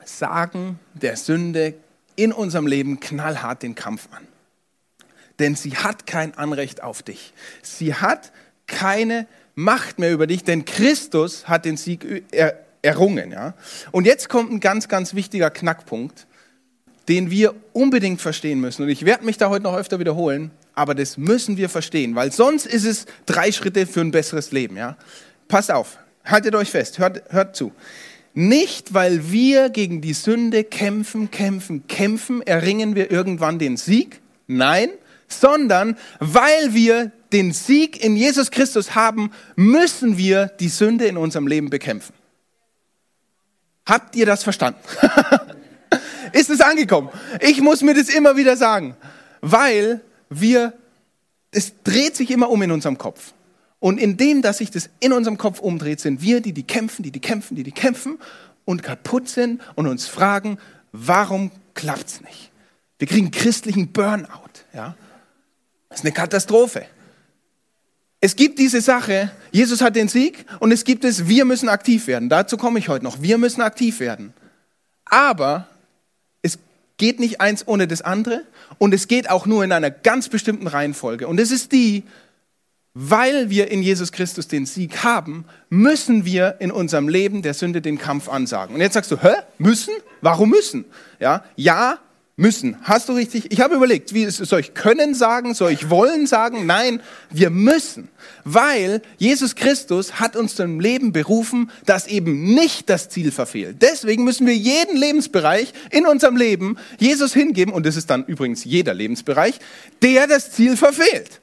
sagen 0.04 0.78
der 0.94 1.16
Sünde 1.16 1.74
in 2.16 2.32
unserem 2.32 2.66
Leben 2.66 3.00
knallhart 3.00 3.62
den 3.62 3.74
Kampf 3.74 4.08
an. 4.12 4.26
Denn 5.38 5.54
sie 5.54 5.76
hat 5.76 6.06
kein 6.06 6.36
Anrecht 6.36 6.82
auf 6.82 7.02
dich. 7.02 7.32
Sie 7.62 7.94
hat 7.94 8.32
keine 8.66 9.26
Macht 9.54 9.98
mehr 9.98 10.12
über 10.12 10.28
dich, 10.28 10.44
denn 10.44 10.64
Christus 10.64 11.48
hat 11.48 11.64
den 11.64 11.76
Sieg 11.76 12.24
er, 12.30 12.64
errungen. 12.82 13.32
Ja? 13.32 13.54
Und 13.90 14.06
jetzt 14.06 14.28
kommt 14.28 14.52
ein 14.52 14.60
ganz, 14.60 14.86
ganz 14.86 15.14
wichtiger 15.14 15.50
Knackpunkt, 15.50 16.26
den 17.08 17.30
wir 17.30 17.54
unbedingt 17.72 18.20
verstehen 18.20 18.60
müssen. 18.60 18.82
Und 18.82 18.88
ich 18.88 19.04
werde 19.04 19.24
mich 19.24 19.38
da 19.38 19.48
heute 19.48 19.64
noch 19.64 19.74
öfter 19.74 19.98
wiederholen, 19.98 20.52
aber 20.78 20.94
das 20.94 21.18
müssen 21.18 21.56
wir 21.56 21.68
verstehen, 21.68 22.14
weil 22.14 22.32
sonst 22.32 22.66
ist 22.66 22.84
es 22.84 23.06
drei 23.26 23.50
Schritte 23.52 23.86
für 23.86 24.00
ein 24.00 24.12
besseres 24.12 24.52
Leben. 24.52 24.76
Ja? 24.76 24.96
Passt 25.48 25.70
auf, 25.72 25.98
haltet 26.24 26.54
euch 26.54 26.70
fest, 26.70 26.98
hört, 26.98 27.22
hört 27.30 27.56
zu. 27.56 27.72
Nicht, 28.32 28.94
weil 28.94 29.32
wir 29.32 29.70
gegen 29.70 30.00
die 30.00 30.12
Sünde 30.12 30.62
kämpfen, 30.62 31.30
kämpfen, 31.30 31.88
kämpfen, 31.88 32.46
erringen 32.46 32.94
wir 32.94 33.10
irgendwann 33.10 33.58
den 33.58 33.76
Sieg. 33.76 34.20
Nein, 34.46 34.90
sondern 35.26 35.98
weil 36.20 36.72
wir 36.72 37.10
den 37.32 37.52
Sieg 37.52 38.02
in 38.02 38.16
Jesus 38.16 38.52
Christus 38.52 38.94
haben, 38.94 39.32
müssen 39.56 40.16
wir 40.16 40.46
die 40.46 40.68
Sünde 40.68 41.06
in 41.06 41.16
unserem 41.16 41.48
Leben 41.48 41.70
bekämpfen. 41.70 42.14
Habt 43.84 44.14
ihr 44.14 44.26
das 44.26 44.44
verstanden? 44.44 44.78
Ist 46.32 46.50
es 46.50 46.60
angekommen? 46.60 47.08
Ich 47.40 47.60
muss 47.60 47.82
mir 47.82 47.94
das 47.94 48.08
immer 48.08 48.36
wieder 48.36 48.56
sagen, 48.56 48.96
weil 49.40 50.02
wir, 50.30 50.72
es 51.50 51.82
dreht 51.82 52.16
sich 52.16 52.30
immer 52.30 52.50
um 52.50 52.62
in 52.62 52.70
unserem 52.70 52.98
Kopf. 52.98 53.34
Und 53.80 53.98
indem, 53.98 54.42
dass 54.42 54.58
sich 54.58 54.70
das 54.70 54.90
in 55.00 55.12
unserem 55.12 55.38
Kopf 55.38 55.60
umdreht, 55.60 56.00
sind 56.00 56.20
wir, 56.20 56.40
die 56.40 56.52
die 56.52 56.64
kämpfen, 56.64 57.02
die 57.02 57.12
die 57.12 57.20
kämpfen, 57.20 57.54
die 57.54 57.62
die 57.62 57.72
kämpfen 57.72 58.18
und 58.64 58.82
kaputt 58.82 59.28
sind 59.28 59.62
und 59.76 59.86
uns 59.86 60.06
fragen, 60.06 60.58
warum 60.92 61.50
klappt's 61.74 62.20
nicht? 62.20 62.50
Wir 62.98 63.06
kriegen 63.06 63.30
christlichen 63.30 63.92
Burnout. 63.92 64.64
Ja? 64.74 64.96
Das 65.88 66.00
ist 66.00 66.04
eine 66.04 66.12
Katastrophe. 66.12 66.86
Es 68.20 68.34
gibt 68.34 68.58
diese 68.58 68.80
Sache, 68.80 69.30
Jesus 69.52 69.80
hat 69.80 69.94
den 69.94 70.08
Sieg 70.08 70.44
und 70.58 70.72
es 70.72 70.84
gibt 70.84 71.04
es, 71.04 71.28
wir 71.28 71.44
müssen 71.44 71.68
aktiv 71.68 72.08
werden. 72.08 72.28
Dazu 72.28 72.56
komme 72.56 72.80
ich 72.80 72.88
heute 72.88 73.04
noch. 73.04 73.22
Wir 73.22 73.38
müssen 73.38 73.60
aktiv 73.60 74.00
werden. 74.00 74.34
Aber 75.04 75.68
es 75.70 75.77
geht 76.98 77.20
nicht 77.20 77.40
eins 77.40 77.66
ohne 77.66 77.88
das 77.88 78.02
andere 78.02 78.42
und 78.78 78.92
es 78.92 79.08
geht 79.08 79.30
auch 79.30 79.46
nur 79.46 79.64
in 79.64 79.72
einer 79.72 79.90
ganz 79.90 80.28
bestimmten 80.28 80.66
Reihenfolge. 80.66 81.26
Und 81.26 81.40
es 81.40 81.50
ist 81.50 81.72
die, 81.72 82.04
weil 82.94 83.48
wir 83.48 83.70
in 83.70 83.82
Jesus 83.82 84.12
Christus 84.12 84.48
den 84.48 84.66
Sieg 84.66 85.04
haben, 85.04 85.44
müssen 85.70 86.24
wir 86.24 86.56
in 86.58 86.70
unserem 86.70 87.08
Leben 87.08 87.42
der 87.42 87.54
Sünde 87.54 87.80
den 87.80 87.96
Kampf 87.96 88.28
ansagen. 88.28 88.74
Und 88.74 88.80
jetzt 88.80 88.94
sagst 88.94 89.10
du, 89.10 89.16
hä? 89.22 89.34
Müssen? 89.58 89.94
Warum 90.20 90.50
müssen? 90.50 90.84
Ja, 91.20 91.44
ja, 91.54 91.98
müssen. 92.38 92.76
Hast 92.82 93.08
du 93.08 93.14
richtig? 93.14 93.50
Ich 93.50 93.60
habe 93.60 93.74
überlegt, 93.74 94.14
wie 94.14 94.24
soll 94.30 94.60
ich 94.60 94.72
können 94.72 95.12
sagen, 95.14 95.54
soll 95.54 95.72
ich 95.72 95.90
wollen 95.90 96.26
sagen? 96.28 96.66
Nein, 96.66 97.02
wir 97.30 97.50
müssen, 97.50 98.08
weil 98.44 99.02
Jesus 99.18 99.56
Christus 99.56 100.20
hat 100.20 100.36
uns 100.36 100.54
zum 100.54 100.78
Leben 100.78 101.12
berufen, 101.12 101.70
das 101.84 102.06
eben 102.06 102.54
nicht 102.54 102.88
das 102.88 103.08
Ziel 103.08 103.32
verfehlt. 103.32 103.82
Deswegen 103.82 104.22
müssen 104.22 104.46
wir 104.46 104.56
jeden 104.56 104.96
Lebensbereich 104.96 105.72
in 105.90 106.06
unserem 106.06 106.36
Leben 106.36 106.78
Jesus 106.98 107.34
hingeben 107.34 107.74
und 107.74 107.84
das 107.84 107.96
ist 107.96 108.08
dann 108.08 108.24
übrigens 108.24 108.64
jeder 108.64 108.94
Lebensbereich, 108.94 109.58
der 110.00 110.28
das 110.28 110.52
Ziel 110.52 110.76
verfehlt. 110.76 111.40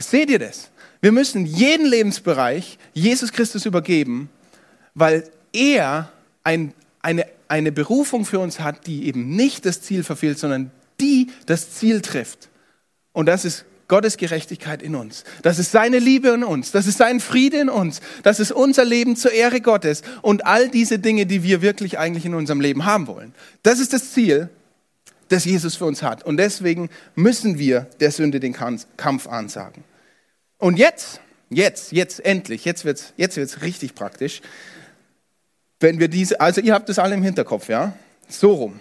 Seht 0.00 0.30
ihr 0.30 0.38
das? 0.38 0.70
Wir 1.00 1.10
müssen 1.10 1.44
jeden 1.44 1.86
Lebensbereich 1.86 2.78
Jesus 2.94 3.32
Christus 3.32 3.66
übergeben, 3.66 4.30
weil 4.94 5.28
er 5.52 6.12
ein, 6.44 6.72
eine 7.02 7.26
eine 7.48 7.72
Berufung 7.72 8.24
für 8.24 8.38
uns 8.38 8.60
hat, 8.60 8.86
die 8.86 9.06
eben 9.06 9.34
nicht 9.34 9.66
das 9.66 9.80
Ziel 9.80 10.04
verfehlt, 10.04 10.38
sondern 10.38 10.70
die 11.00 11.28
das 11.46 11.74
Ziel 11.74 12.02
trifft. 12.02 12.50
Und 13.12 13.26
das 13.26 13.44
ist 13.44 13.64
Gottes 13.88 14.18
Gerechtigkeit 14.18 14.82
in 14.82 14.94
uns. 14.94 15.24
Das 15.42 15.58
ist 15.58 15.72
seine 15.72 15.98
Liebe 15.98 16.28
in 16.28 16.44
uns. 16.44 16.72
Das 16.72 16.86
ist 16.86 16.98
sein 16.98 17.20
Friede 17.20 17.58
in 17.58 17.70
uns. 17.70 18.00
Das 18.22 18.38
ist 18.38 18.52
unser 18.52 18.84
Leben 18.84 19.16
zur 19.16 19.32
Ehre 19.32 19.62
Gottes 19.62 20.02
und 20.20 20.44
all 20.46 20.68
diese 20.68 20.98
Dinge, 20.98 21.24
die 21.24 21.42
wir 21.42 21.62
wirklich 21.62 21.98
eigentlich 21.98 22.26
in 22.26 22.34
unserem 22.34 22.60
Leben 22.60 22.84
haben 22.84 23.06
wollen. 23.06 23.34
Das 23.62 23.80
ist 23.80 23.94
das 23.94 24.12
Ziel, 24.12 24.50
das 25.28 25.46
Jesus 25.46 25.76
für 25.76 25.86
uns 25.86 26.02
hat. 26.02 26.24
Und 26.24 26.36
deswegen 26.36 26.90
müssen 27.14 27.58
wir 27.58 27.86
der 28.00 28.10
Sünde 28.10 28.40
den 28.40 28.52
Kampf 28.52 29.26
ansagen. 29.26 29.84
Und 30.58 30.78
jetzt, 30.78 31.20
jetzt, 31.48 31.92
jetzt 31.92 32.22
endlich, 32.24 32.66
jetzt 32.66 32.84
wird's, 32.84 33.14
jetzt 33.16 33.36
wird's 33.38 33.62
richtig 33.62 33.94
praktisch 33.94 34.42
wenn 35.80 36.00
wir 36.00 36.08
diese, 36.08 36.40
also 36.40 36.60
ihr 36.60 36.74
habt 36.74 36.88
das 36.88 36.98
alle 36.98 37.14
im 37.14 37.22
Hinterkopf, 37.22 37.68
ja? 37.68 37.92
So 38.28 38.52
rum. 38.52 38.80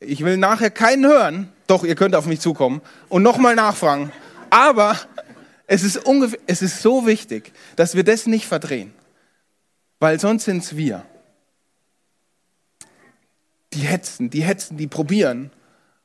Ich 0.00 0.24
will 0.24 0.36
nachher 0.36 0.70
keinen 0.70 1.06
hören, 1.06 1.52
doch 1.66 1.84
ihr 1.84 1.94
könnt 1.94 2.14
auf 2.14 2.26
mich 2.26 2.40
zukommen 2.40 2.80
und 3.08 3.22
nochmal 3.22 3.54
nachfragen. 3.54 4.12
Aber 4.50 4.96
es 5.66 5.82
ist, 5.82 5.96
ungefähr, 5.98 6.38
es 6.46 6.62
ist 6.62 6.82
so 6.82 7.06
wichtig, 7.06 7.52
dass 7.74 7.94
wir 7.94 8.04
das 8.04 8.26
nicht 8.26 8.46
verdrehen, 8.46 8.92
weil 9.98 10.20
sonst 10.20 10.44
sind 10.44 10.62
es 10.62 10.76
wir. 10.76 11.04
Die 13.72 13.80
hetzen, 13.80 14.30
die 14.30 14.42
hetzen, 14.42 14.76
die 14.76 14.86
probieren 14.86 15.50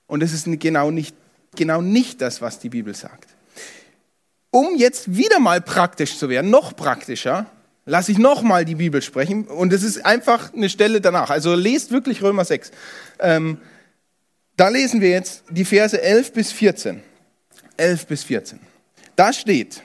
und 0.07 0.23
es 0.23 0.33
ist 0.33 0.47
genau 0.59 0.89
nicht, 0.89 1.15
genau 1.55 1.81
nicht 1.81 2.21
das, 2.21 2.41
was 2.41 2.59
die 2.59 2.69
Bibel 2.69 2.95
sagt. 2.95 3.29
Um 4.49 4.75
jetzt 4.75 5.15
wieder 5.15 5.39
mal 5.39 5.61
praktisch 5.61 6.17
zu 6.17 6.27
werden, 6.27 6.51
noch 6.51 6.75
praktischer, 6.75 7.45
lasse 7.85 8.11
ich 8.11 8.17
nochmal 8.17 8.65
die 8.65 8.75
Bibel 8.75 9.01
sprechen 9.01 9.45
und 9.45 9.73
es 9.73 9.83
ist 9.83 10.05
einfach 10.05 10.53
eine 10.53 10.69
Stelle 10.69 11.01
danach. 11.01 11.29
Also 11.29 11.55
lest 11.55 11.91
wirklich 11.91 12.21
Römer 12.21 12.45
6. 12.45 12.71
Ähm, 13.19 13.57
da 14.57 14.69
lesen 14.69 15.01
wir 15.01 15.09
jetzt 15.09 15.43
die 15.49 15.65
Verse 15.65 15.99
11 15.99 16.33
bis 16.33 16.51
14. 16.51 17.01
11 17.77 18.07
bis 18.07 18.23
14. 18.23 18.59
Da 19.15 19.33
steht, 19.33 19.81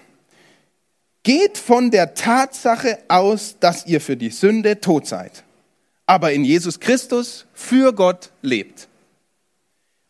geht 1.23 1.59
von 1.59 1.91
der 1.91 2.15
Tatsache 2.15 2.99
aus, 3.09 3.57
dass 3.59 3.87
ihr 3.87 4.01
für 4.01 4.17
die 4.17 4.31
Sünde 4.31 4.81
tot 4.81 5.07
seid, 5.07 5.45
aber 6.05 6.33
in 6.33 6.45
Jesus 6.45 6.79
Christus 6.79 7.47
für 7.53 7.93
Gott 7.93 8.31
lebt. 8.43 8.89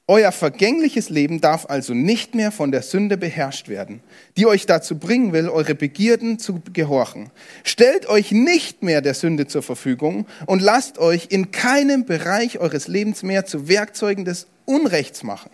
Euer 0.09 0.31
vergängliches 0.31 1.11
Leben 1.11 1.41
darf 1.41 1.67
also 1.69 1.93
nicht 1.93 2.37
mehr 2.37 2.53
von 2.53 2.71
der 2.71 2.83
Sünde 2.83 3.17
beherrscht 3.17 3.69
werden, 3.69 4.01
die 4.37 4.47
euch 4.47 4.65
dazu 4.65 4.99
bringen 4.99 5.33
will, 5.33 5.49
eure 5.49 5.75
Begierden 5.75 6.39
zu 6.39 6.63
gehorchen. 6.73 7.31
Stellt 7.65 8.09
euch 8.09 8.31
nicht 8.31 8.85
mehr 8.85 9.01
der 9.01 9.15
Sünde 9.15 9.49
zur 9.49 9.65
Verfügung 9.65 10.27
und 10.47 10.63
lasst 10.63 10.99
euch 10.99 11.27
in 11.31 11.51
keinem 11.51 12.05
Bereich 12.07 12.61
eures 12.61 12.87
Lebens 12.87 13.25
mehr 13.25 13.47
zu 13.47 13.67
Werkzeugen 13.67 14.25
des 14.25 14.47
Unrechts 14.65 15.25
machen. 15.25 15.51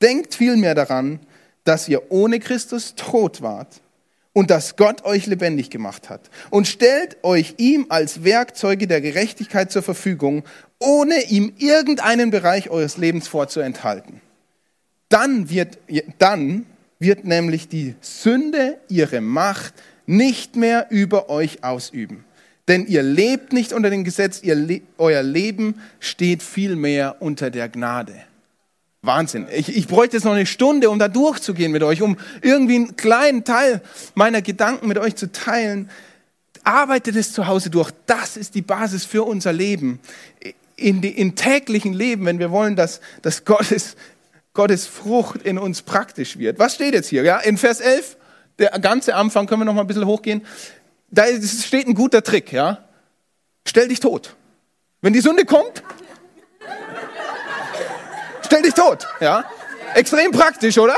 Denkt 0.00 0.36
vielmehr 0.36 0.76
daran, 0.76 1.18
dass 1.64 1.88
ihr 1.88 2.12
ohne 2.12 2.38
Christus 2.38 2.94
tot 2.94 3.42
wart 3.42 3.81
und 4.32 4.50
dass 4.50 4.76
Gott 4.76 5.04
euch 5.04 5.26
lebendig 5.26 5.70
gemacht 5.70 6.08
hat. 6.08 6.30
Und 6.50 6.66
stellt 6.66 7.22
euch 7.22 7.54
ihm 7.58 7.86
als 7.88 8.24
Werkzeuge 8.24 8.86
der 8.86 9.00
Gerechtigkeit 9.00 9.70
zur 9.70 9.82
Verfügung, 9.82 10.44
ohne 10.78 11.22
ihm 11.24 11.52
irgendeinen 11.58 12.30
Bereich 12.30 12.70
eures 12.70 12.96
Lebens 12.96 13.28
vorzuenthalten. 13.28 14.20
Dann 15.08 15.50
wird, 15.50 15.78
dann 16.18 16.66
wird 16.98 17.24
nämlich 17.24 17.68
die 17.68 17.94
Sünde 18.00 18.78
ihre 18.88 19.20
Macht 19.20 19.74
nicht 20.06 20.56
mehr 20.56 20.86
über 20.90 21.28
euch 21.28 21.62
ausüben. 21.62 22.24
Denn 22.68 22.86
ihr 22.86 23.02
lebt 23.02 23.52
nicht 23.52 23.72
unter 23.72 23.90
dem 23.90 24.04
Gesetz, 24.04 24.40
ihr, 24.42 24.80
euer 24.98 25.22
Leben 25.22 25.80
steht 26.00 26.42
vielmehr 26.42 27.16
unter 27.20 27.50
der 27.50 27.68
Gnade. 27.68 28.14
Wahnsinn. 29.04 29.48
Ich, 29.52 29.76
ich 29.76 29.88
bräuchte 29.88 30.16
jetzt 30.16 30.24
noch 30.24 30.32
eine 30.32 30.46
Stunde, 30.46 30.88
um 30.88 31.00
da 31.00 31.08
durchzugehen 31.08 31.72
mit 31.72 31.82
euch, 31.82 32.02
um 32.02 32.16
irgendwie 32.40 32.76
einen 32.76 32.96
kleinen 32.96 33.42
Teil 33.42 33.82
meiner 34.14 34.42
Gedanken 34.42 34.86
mit 34.86 34.96
euch 34.96 35.16
zu 35.16 35.32
teilen. 35.32 35.90
Arbeitet 36.62 37.16
es 37.16 37.32
zu 37.32 37.48
Hause 37.48 37.68
durch. 37.68 37.90
Das 38.06 38.36
ist 38.36 38.54
die 38.54 38.62
Basis 38.62 39.04
für 39.04 39.24
unser 39.24 39.52
Leben. 39.52 39.98
In, 40.76 41.00
die, 41.00 41.10
in 41.10 41.34
täglichen 41.34 41.92
Leben, 41.92 42.26
wenn 42.26 42.38
wir 42.38 42.52
wollen, 42.52 42.76
dass, 42.76 43.00
dass 43.22 43.44
Gottes, 43.44 43.96
Gottes 44.54 44.86
Frucht 44.86 45.42
in 45.42 45.58
uns 45.58 45.82
praktisch 45.82 46.38
wird. 46.38 46.60
Was 46.60 46.76
steht 46.76 46.94
jetzt 46.94 47.08
hier? 47.08 47.24
Ja, 47.24 47.38
in 47.38 47.58
Vers 47.58 47.80
11, 47.80 48.16
der 48.60 48.70
ganze 48.78 49.16
Anfang, 49.16 49.48
können 49.48 49.62
wir 49.62 49.64
noch 49.64 49.74
mal 49.74 49.80
ein 49.80 49.88
bisschen 49.88 50.06
hochgehen. 50.06 50.46
Da 51.10 51.24
steht 51.42 51.88
ein 51.88 51.94
guter 51.94 52.22
Trick. 52.22 52.52
Ja? 52.52 52.84
Stell 53.66 53.88
dich 53.88 53.98
tot. 53.98 54.36
Wenn 55.00 55.12
die 55.12 55.20
Sünde 55.20 55.44
kommt, 55.44 55.82
stell 58.52 58.62
dich 58.62 58.74
tot. 58.74 59.08
Ja? 59.20 59.44
Extrem 59.94 60.30
praktisch, 60.30 60.76
oder? 60.76 60.96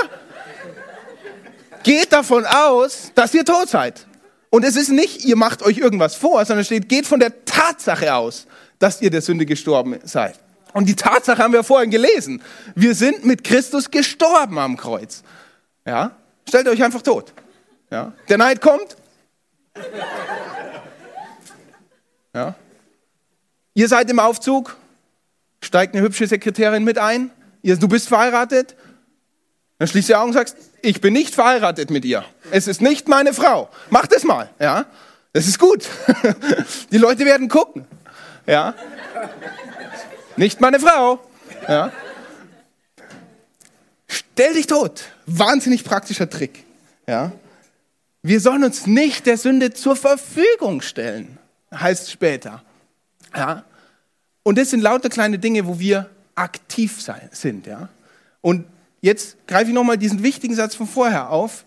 Geht 1.85 2.13
davon 2.13 2.45
aus, 2.47 3.13
dass 3.15 3.33
ihr 3.33 3.45
tot 3.45 3.69
seid. 3.69 4.07
Und 4.51 4.65
es 4.65 4.75
ist 4.75 4.89
nicht, 4.89 5.25
ihr 5.25 5.37
macht 5.37 5.63
euch 5.63 5.79
irgendwas 5.79 6.17
vor, 6.17 6.45
sondern 6.45 6.65
steht, 6.65 6.89
geht 6.89 7.07
von 7.07 7.21
der 7.21 7.45
Tatsache 7.45 8.15
aus, 8.15 8.47
dass 8.79 9.01
ihr 9.01 9.11
der 9.11 9.23
Sünde 9.23 9.47
gestorben 9.47 9.99
seid. 10.03 10.39
Und 10.73 10.89
die 10.89 10.97
Tatsache 10.97 11.41
haben 11.41 11.53
wir 11.53 11.63
vorhin 11.63 11.91
gelesen. 11.91 12.43
Wir 12.75 12.97
sind 12.97 13.25
mit 13.25 13.45
Christus 13.45 13.91
gestorben 13.91 14.59
am 14.59 14.77
Kreuz. 14.77 15.23
Ja? 15.87 16.17
Stellt 16.49 16.67
euch 16.67 16.83
einfach 16.83 17.03
tot. 17.03 17.33
Ja? 17.91 18.13
Der 18.29 18.39
Neid 18.39 18.61
kommt. 18.61 18.97
Ja? 22.35 22.57
Ihr 23.75 23.89
seid 23.89 24.11
im 24.11 24.19
Aufzug, 24.19 24.77
steigt 25.61 25.95
eine 25.95 26.03
hübsche 26.03 26.27
Sekretärin 26.27 26.83
mit 26.83 26.99
ein, 26.99 27.31
du 27.65 27.89
bist 27.89 28.09
verheiratet, 28.09 28.77
dann 29.79 29.89
schließt 29.89 30.09
die 30.09 30.15
Augen 30.15 30.29
und 30.29 30.35
sagst, 30.35 30.57
ich 30.83 31.01
bin 31.01 31.13
nicht 31.13 31.35
verheiratet 31.35 31.91
mit 31.91 32.05
ihr. 32.05 32.25
Es 32.51 32.69
ist 32.69 32.81
nicht 32.81 33.09
meine 33.09 33.33
Frau. 33.33 33.71
Mach 33.91 34.07
das 34.07 34.25
mal, 34.25 34.51
ja. 34.61 34.87
Das 35.33 35.49
ist 35.49 35.59
gut. 35.59 35.89
Die 36.93 36.99
Leute 36.99 37.25
werden 37.25 37.49
gucken, 37.49 37.87
ja. 38.47 38.75
Nicht 40.37 40.61
meine 40.61 40.79
Frau, 40.79 41.19
ja. 41.67 41.91
Stell 44.07 44.55
dich 44.55 44.67
tot. 44.67 45.05
Wahnsinnig 45.27 45.85
praktischer 45.85 46.29
Trick, 46.31 46.65
ja. 47.09 47.33
Wir 48.23 48.41
sollen 48.41 48.65
uns 48.65 48.87
nicht 48.87 49.27
der 49.27 49.37
Sünde 49.37 49.73
zur 49.73 49.97
Verfügung 49.97 50.81
stellen, 50.83 51.39
heißt 51.75 52.11
später, 52.11 52.63
ja. 53.37 53.65
Und 54.45 54.59
das 54.59 54.71
sind 54.71 54.81
lauter 54.81 55.09
kleine 55.09 55.39
Dinge, 55.39 55.67
wo 55.67 55.79
wir 55.79 56.11
aktiv 56.35 57.05
sind. 57.33 57.67
Ja? 57.67 57.89
Und 58.41 58.65
jetzt 59.01 59.37
greife 59.47 59.69
ich 59.69 59.75
nochmal 59.75 59.99
diesen 59.99 60.23
wichtigen 60.23 60.55
Satz 60.55 60.75
von 60.75 60.87
vorher 60.87 61.31
auf. 61.31 61.65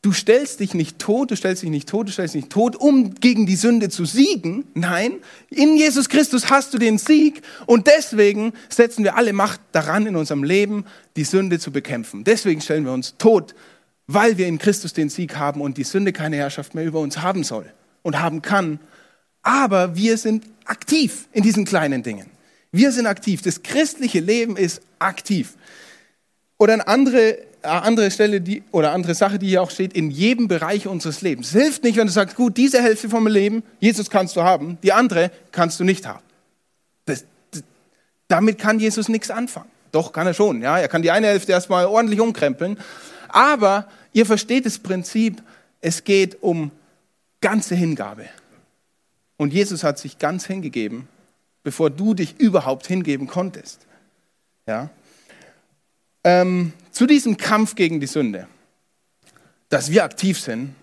Du 0.00 0.12
stellst 0.12 0.60
dich 0.60 0.74
nicht 0.74 1.00
tot, 1.00 1.32
du 1.32 1.36
stellst 1.36 1.62
dich 1.62 1.70
nicht 1.70 1.88
tot, 1.88 2.06
du 2.06 2.12
stellst 2.12 2.34
dich 2.34 2.44
nicht 2.44 2.52
tot, 2.52 2.76
um 2.76 3.14
gegen 3.16 3.46
die 3.46 3.56
Sünde 3.56 3.88
zu 3.88 4.04
siegen. 4.04 4.64
Nein, 4.74 5.14
in 5.50 5.76
Jesus 5.76 6.08
Christus 6.08 6.50
hast 6.50 6.72
du 6.72 6.78
den 6.78 6.98
Sieg 6.98 7.42
und 7.66 7.88
deswegen 7.88 8.52
setzen 8.68 9.02
wir 9.02 9.16
alle 9.16 9.32
Macht 9.32 9.60
daran, 9.72 10.06
in 10.06 10.14
unserem 10.14 10.44
Leben 10.44 10.84
die 11.16 11.24
Sünde 11.24 11.58
zu 11.58 11.72
bekämpfen. 11.72 12.22
Deswegen 12.22 12.60
stellen 12.60 12.84
wir 12.84 12.92
uns 12.92 13.16
tot 13.18 13.56
weil 14.08 14.38
wir 14.38 14.48
in 14.48 14.58
Christus 14.58 14.94
den 14.94 15.10
Sieg 15.10 15.36
haben 15.36 15.60
und 15.60 15.76
die 15.76 15.84
Sünde 15.84 16.12
keine 16.12 16.36
Herrschaft 16.36 16.74
mehr 16.74 16.84
über 16.84 16.98
uns 16.98 17.18
haben 17.18 17.44
soll 17.44 17.72
und 18.02 18.18
haben 18.18 18.42
kann. 18.42 18.80
Aber 19.42 19.94
wir 19.94 20.16
sind 20.16 20.44
aktiv 20.64 21.28
in 21.32 21.44
diesen 21.44 21.64
kleinen 21.64 22.02
Dingen. 22.02 22.26
Wir 22.78 22.92
sind 22.92 23.06
aktiv. 23.06 23.42
Das 23.42 23.64
christliche 23.64 24.20
Leben 24.20 24.56
ist 24.56 24.82
aktiv. 25.00 25.54
Oder 26.58 26.74
eine 26.74 26.86
andere, 26.86 27.38
eine 27.60 27.82
andere 27.82 28.10
Stelle, 28.12 28.40
die, 28.40 28.62
oder 28.70 28.92
andere 28.92 29.16
Sache, 29.16 29.40
die 29.40 29.48
hier 29.48 29.62
auch 29.62 29.72
steht, 29.72 29.94
in 29.94 30.12
jedem 30.12 30.46
Bereich 30.46 30.86
unseres 30.86 31.20
Lebens. 31.20 31.48
Es 31.48 31.60
hilft 31.60 31.82
nicht, 31.82 31.96
wenn 31.96 32.06
du 32.06 32.12
sagst, 32.12 32.36
gut, 32.36 32.56
diese 32.56 32.80
Hälfte 32.80 33.08
vom 33.08 33.26
Leben, 33.26 33.64
Jesus 33.80 34.10
kannst 34.10 34.36
du 34.36 34.42
haben, 34.42 34.78
die 34.84 34.92
andere 34.92 35.32
kannst 35.50 35.80
du 35.80 35.84
nicht 35.84 36.06
haben. 36.06 36.22
Das, 37.04 37.24
das, 37.50 37.64
damit 38.28 38.58
kann 38.58 38.78
Jesus 38.78 39.08
nichts 39.08 39.28
anfangen. 39.28 39.70
Doch, 39.90 40.12
kann 40.12 40.28
er 40.28 40.34
schon. 40.34 40.62
Ja, 40.62 40.78
er 40.78 40.86
kann 40.86 41.02
die 41.02 41.10
eine 41.10 41.26
Hälfte 41.26 41.50
erstmal 41.50 41.84
ordentlich 41.86 42.20
umkrempeln. 42.20 42.78
Aber 43.28 43.88
ihr 44.12 44.24
versteht 44.24 44.66
das 44.66 44.78
Prinzip, 44.78 45.42
es 45.80 46.04
geht 46.04 46.44
um 46.44 46.70
ganze 47.40 47.74
Hingabe. 47.74 48.26
Und 49.36 49.52
Jesus 49.52 49.82
hat 49.82 49.98
sich 49.98 50.20
ganz 50.20 50.46
hingegeben, 50.46 51.08
bevor 51.62 51.90
du 51.90 52.14
dich 52.14 52.38
überhaupt 52.38 52.86
hingeben 52.86 53.26
konntest. 53.26 53.86
Ja? 54.66 54.90
Ähm, 56.24 56.72
zu 56.90 57.06
diesem 57.06 57.36
Kampf 57.36 57.74
gegen 57.74 58.00
die 58.00 58.06
Sünde, 58.06 58.48
dass 59.68 59.90
wir 59.90 60.04
aktiv 60.04 60.40
sind, 60.40 60.74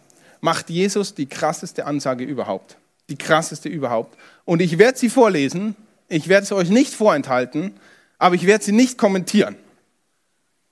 macht 0.42 0.70
Jesus 0.70 1.16
die 1.16 1.26
krasseste 1.26 1.86
Ansage 1.86 2.24
überhaupt. 2.24 2.78
Die 3.10 3.18
krasseste 3.18 3.70
überhaupt. 3.70 4.18
Und 4.46 4.62
ich 4.62 4.78
werde 4.78 4.98
sie 4.98 5.10
vorlesen. 5.10 5.76
Ich 6.08 6.28
werde 6.28 6.44
es 6.44 6.52
euch 6.52 6.70
nicht 6.70 6.94
vorenthalten, 6.94 7.74
aber 8.20 8.36
ich 8.36 8.46
werde 8.46 8.64
sie 8.64 8.72
nicht 8.72 8.98
kommentieren. 8.98 9.56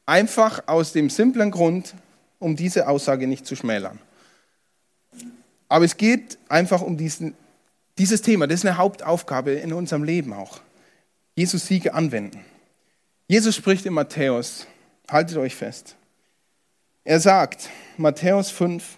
Einfach 0.05 0.67
aus 0.67 0.91
dem 0.93 1.09
simplen 1.09 1.49
Grund, 1.49 1.95
um 2.39 2.55
diese 2.55 2.87
Aussage 2.87 3.25
nicht 3.25 3.47
zu 3.47 3.55
schmälern. 3.55 3.99
Aber 5.69 5.85
es 5.85 5.97
geht 5.97 6.37
einfach 6.49 6.81
um 6.81 6.97
diesen, 6.97 7.35
dieses 7.97 8.21
Thema. 8.21 8.47
Das 8.47 8.59
ist 8.59 8.65
eine 8.65 8.77
Hauptaufgabe 8.77 9.51
in 9.51 9.73
unserem 9.73 10.03
Leben 10.03 10.33
auch. 10.33 10.61
Jesus 11.35 11.67
Siege 11.67 11.93
anwenden. 11.93 12.43
Jesus 13.27 13.55
spricht 13.55 13.85
in 13.85 13.93
Matthäus, 13.93 14.67
haltet 15.09 15.37
euch 15.37 15.55
fest. 15.55 15.95
Er 17.03 17.19
sagt, 17.19 17.69
Matthäus 17.97 18.49
5, 18.51 18.97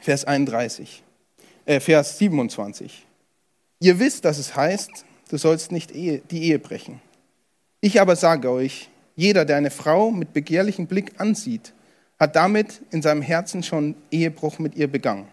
Vers 0.00 0.24
31, 0.24 1.02
äh, 1.64 1.80
Vers 1.80 2.18
27. 2.18 3.06
Ihr 3.80 3.98
wisst, 3.98 4.24
dass 4.24 4.38
es 4.38 4.56
heißt, 4.56 4.90
du 5.30 5.36
sollst 5.36 5.72
nicht 5.72 5.94
die 5.94 6.22
Ehe 6.30 6.58
brechen. 6.58 7.00
Ich 7.80 8.00
aber 8.00 8.16
sage 8.16 8.50
euch, 8.50 8.88
jeder, 9.16 9.44
der 9.44 9.56
eine 9.56 9.70
Frau 9.70 10.10
mit 10.10 10.32
begehrlichem 10.32 10.86
Blick 10.86 11.20
ansieht, 11.20 11.72
hat 12.18 12.36
damit 12.36 12.82
in 12.90 13.02
seinem 13.02 13.22
Herzen 13.22 13.62
schon 13.62 13.94
Ehebruch 14.10 14.58
mit 14.58 14.76
ihr 14.76 14.88
begangen. 14.88 15.26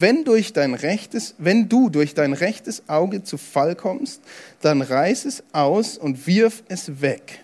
Wenn, 0.00 0.24
durch 0.24 0.52
dein 0.52 0.74
rechtes, 0.74 1.34
wenn 1.38 1.68
du 1.68 1.90
durch 1.90 2.14
dein 2.14 2.32
rechtes 2.32 2.88
Auge 2.88 3.24
zu 3.24 3.36
Fall 3.36 3.74
kommst, 3.74 4.22
dann 4.60 4.80
reiß 4.80 5.24
es 5.24 5.42
aus 5.52 5.98
und 5.98 6.28
wirf 6.28 6.62
es 6.68 7.00
weg. 7.00 7.40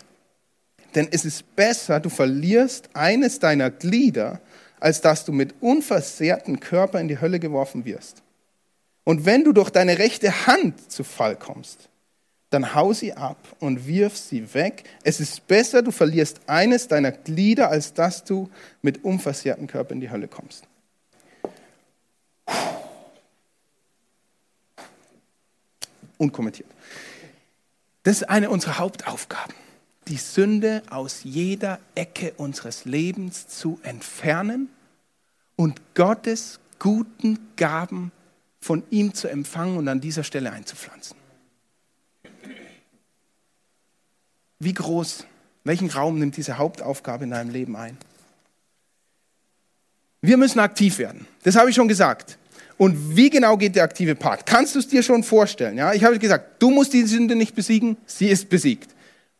Denn 0.94 1.08
es 1.10 1.24
ist 1.24 1.56
besser, 1.56 1.98
du 1.98 2.10
verlierst 2.10 2.90
eines 2.94 3.40
deiner 3.40 3.70
Glieder, 3.70 4.40
als 4.78 5.00
dass 5.00 5.24
du 5.24 5.32
mit 5.32 5.54
unversehrten 5.60 6.60
Körper 6.60 7.00
in 7.00 7.08
die 7.08 7.20
Hölle 7.20 7.40
geworfen 7.40 7.84
wirst. 7.84 8.22
Und 9.02 9.26
wenn 9.26 9.42
du 9.42 9.52
durch 9.52 9.70
deine 9.70 9.98
rechte 9.98 10.46
Hand 10.46 10.92
zu 10.92 11.02
Fall 11.02 11.34
kommst, 11.34 11.88
dann 12.50 12.72
hau 12.76 12.92
sie 12.92 13.14
ab 13.14 13.38
und 13.58 13.88
wirf 13.88 14.16
sie 14.16 14.54
weg. 14.54 14.84
Es 15.02 15.18
ist 15.18 15.48
besser, 15.48 15.82
du 15.82 15.90
verlierst 15.90 16.40
eines 16.46 16.86
deiner 16.86 17.10
Glieder, 17.10 17.68
als 17.70 17.94
dass 17.94 18.22
du 18.22 18.48
mit 18.80 19.02
unversehrten 19.02 19.66
Körper 19.66 19.92
in 19.92 20.00
die 20.00 20.10
Hölle 20.10 20.28
kommst. 20.28 20.68
Unkommentiert. 26.18 26.68
Das 28.02 28.18
ist 28.18 28.28
eine 28.28 28.50
unserer 28.50 28.78
Hauptaufgaben, 28.78 29.54
die 30.08 30.16
Sünde 30.16 30.82
aus 30.90 31.20
jeder 31.24 31.78
Ecke 31.94 32.34
unseres 32.36 32.84
Lebens 32.84 33.48
zu 33.48 33.80
entfernen 33.82 34.68
und 35.56 35.80
Gottes 35.94 36.60
guten 36.78 37.38
Gaben 37.56 38.12
von 38.60 38.82
ihm 38.90 39.14
zu 39.14 39.28
empfangen 39.28 39.76
und 39.76 39.88
an 39.88 40.00
dieser 40.00 40.24
Stelle 40.24 40.52
einzupflanzen. 40.52 41.16
Wie 44.58 44.74
groß, 44.74 45.26
welchen 45.64 45.90
Raum 45.90 46.18
nimmt 46.18 46.36
diese 46.36 46.58
Hauptaufgabe 46.58 47.24
in 47.24 47.30
deinem 47.30 47.50
Leben 47.50 47.76
ein? 47.76 47.98
Wir 50.22 50.38
müssen 50.38 50.58
aktiv 50.58 50.98
werden. 50.98 51.26
Das 51.42 51.56
habe 51.56 51.68
ich 51.68 51.76
schon 51.76 51.88
gesagt. 51.88 52.38
Und 52.76 53.16
wie 53.16 53.30
genau 53.30 53.56
geht 53.56 53.76
der 53.76 53.84
aktive 53.84 54.14
Part? 54.14 54.46
Kannst 54.46 54.74
du 54.74 54.78
es 54.80 54.88
dir 54.88 55.02
schon 55.02 55.22
vorstellen? 55.22 55.78
Ja, 55.78 55.92
ich 55.92 56.04
habe 56.04 56.18
gesagt, 56.18 56.60
du 56.60 56.70
musst 56.70 56.92
die 56.92 57.02
Sünde 57.02 57.36
nicht 57.36 57.54
besiegen, 57.54 57.96
sie 58.06 58.28
ist 58.28 58.48
besiegt. 58.48 58.90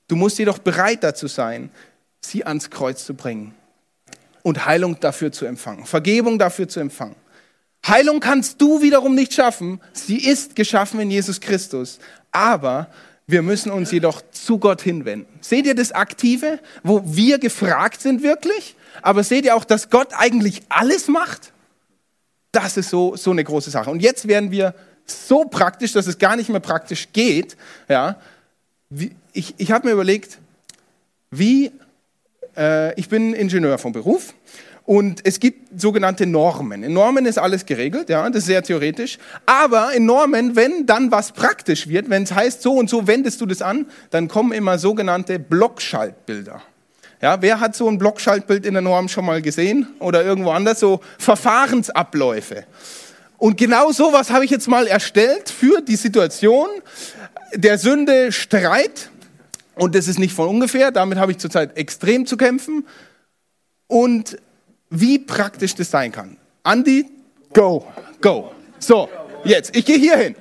Du 0.06 0.16
musst 0.16 0.38
jedoch 0.38 0.58
bereit 0.58 1.02
dazu 1.02 1.26
sein, 1.26 1.70
sie 2.20 2.44
ans 2.44 2.70
Kreuz 2.70 3.04
zu 3.04 3.14
bringen 3.14 3.54
und 4.42 4.66
Heilung 4.66 5.00
dafür 5.00 5.32
zu 5.32 5.46
empfangen, 5.46 5.84
Vergebung 5.86 6.38
dafür 6.38 6.68
zu 6.68 6.80
empfangen. 6.80 7.16
Heilung 7.86 8.20
kannst 8.20 8.60
du 8.60 8.80
wiederum 8.80 9.14
nicht 9.14 9.34
schaffen, 9.34 9.80
sie 9.92 10.18
ist 10.18 10.56
geschaffen 10.56 11.00
in 11.00 11.10
Jesus 11.10 11.40
Christus, 11.40 11.98
aber 12.30 12.88
wir 13.26 13.42
müssen 13.42 13.70
uns 13.70 13.90
jedoch 13.90 14.22
zu 14.30 14.58
Gott 14.58 14.82
hinwenden. 14.82 15.26
Seht 15.40 15.66
ihr 15.66 15.74
das 15.74 15.92
Aktive, 15.92 16.60
wo 16.82 17.02
wir 17.04 17.38
gefragt 17.38 18.02
sind 18.02 18.22
wirklich? 18.22 18.76
Aber 19.00 19.24
seht 19.24 19.46
ihr 19.46 19.56
auch, 19.56 19.64
dass 19.64 19.88
Gott 19.88 20.08
eigentlich 20.12 20.62
alles 20.68 21.08
macht? 21.08 21.53
Das 22.54 22.76
ist 22.76 22.88
so, 22.88 23.16
so 23.16 23.32
eine 23.32 23.42
große 23.42 23.70
Sache. 23.70 23.90
Und 23.90 24.00
jetzt 24.00 24.28
werden 24.28 24.50
wir 24.52 24.74
so 25.04 25.44
praktisch, 25.44 25.92
dass 25.92 26.06
es 26.06 26.18
gar 26.18 26.36
nicht 26.36 26.48
mehr 26.48 26.60
praktisch 26.60 27.08
geht. 27.12 27.56
Ja, 27.88 28.16
ich 29.32 29.54
ich 29.56 29.72
habe 29.72 29.88
mir 29.88 29.92
überlegt, 29.92 30.38
wie, 31.30 31.72
äh, 32.56 32.98
ich 32.98 33.08
bin 33.08 33.34
Ingenieur 33.34 33.76
vom 33.78 33.92
Beruf 33.92 34.34
und 34.86 35.20
es 35.26 35.40
gibt 35.40 35.80
sogenannte 35.80 36.26
Normen. 36.26 36.84
In 36.84 36.92
Normen 36.92 37.26
ist 37.26 37.38
alles 37.38 37.66
geregelt, 37.66 38.08
ja, 38.08 38.28
das 38.28 38.42
ist 38.42 38.46
sehr 38.46 38.62
theoretisch. 38.62 39.18
Aber 39.46 39.92
in 39.92 40.06
Normen, 40.06 40.54
wenn 40.54 40.86
dann 40.86 41.10
was 41.10 41.32
praktisch 41.32 41.88
wird, 41.88 42.08
wenn 42.08 42.22
es 42.22 42.32
heißt, 42.32 42.62
so 42.62 42.74
und 42.74 42.88
so 42.88 43.06
wendest 43.06 43.40
du 43.40 43.46
das 43.46 43.62
an, 43.62 43.86
dann 44.10 44.28
kommen 44.28 44.52
immer 44.52 44.78
sogenannte 44.78 45.38
Blockschaltbilder. 45.38 46.62
Ja, 47.24 47.40
wer 47.40 47.58
hat 47.58 47.74
so 47.74 47.88
ein 47.88 47.96
Blockschaltbild 47.96 48.66
in 48.66 48.74
der 48.74 48.82
Norm 48.82 49.08
schon 49.08 49.24
mal 49.24 49.40
gesehen 49.40 49.86
oder 49.98 50.22
irgendwo 50.22 50.50
anders? 50.50 50.78
So 50.78 51.00
Verfahrensabläufe. 51.16 52.66
Und 53.38 53.56
genau 53.56 53.92
sowas 53.92 54.30
habe 54.30 54.44
ich 54.44 54.50
jetzt 54.50 54.68
mal 54.68 54.86
erstellt 54.86 55.48
für 55.48 55.80
die 55.80 55.96
Situation 55.96 56.68
der 57.54 57.78
Sünde 57.78 58.30
Streit. 58.30 59.08
Und 59.74 59.94
das 59.94 60.06
ist 60.06 60.18
nicht 60.18 60.34
von 60.34 60.50
ungefähr. 60.50 60.90
Damit 60.90 61.16
habe 61.16 61.32
ich 61.32 61.38
zurzeit 61.38 61.78
extrem 61.78 62.26
zu 62.26 62.36
kämpfen. 62.36 62.86
Und 63.86 64.36
wie 64.90 65.18
praktisch 65.18 65.74
das 65.74 65.90
sein 65.90 66.12
kann. 66.12 66.36
Andi, 66.62 67.06
go, 67.54 67.86
go. 68.20 68.52
So, 68.78 69.08
jetzt, 69.44 69.74
ich 69.74 69.86
gehe 69.86 69.96
hier 69.96 70.18
hin. 70.18 70.36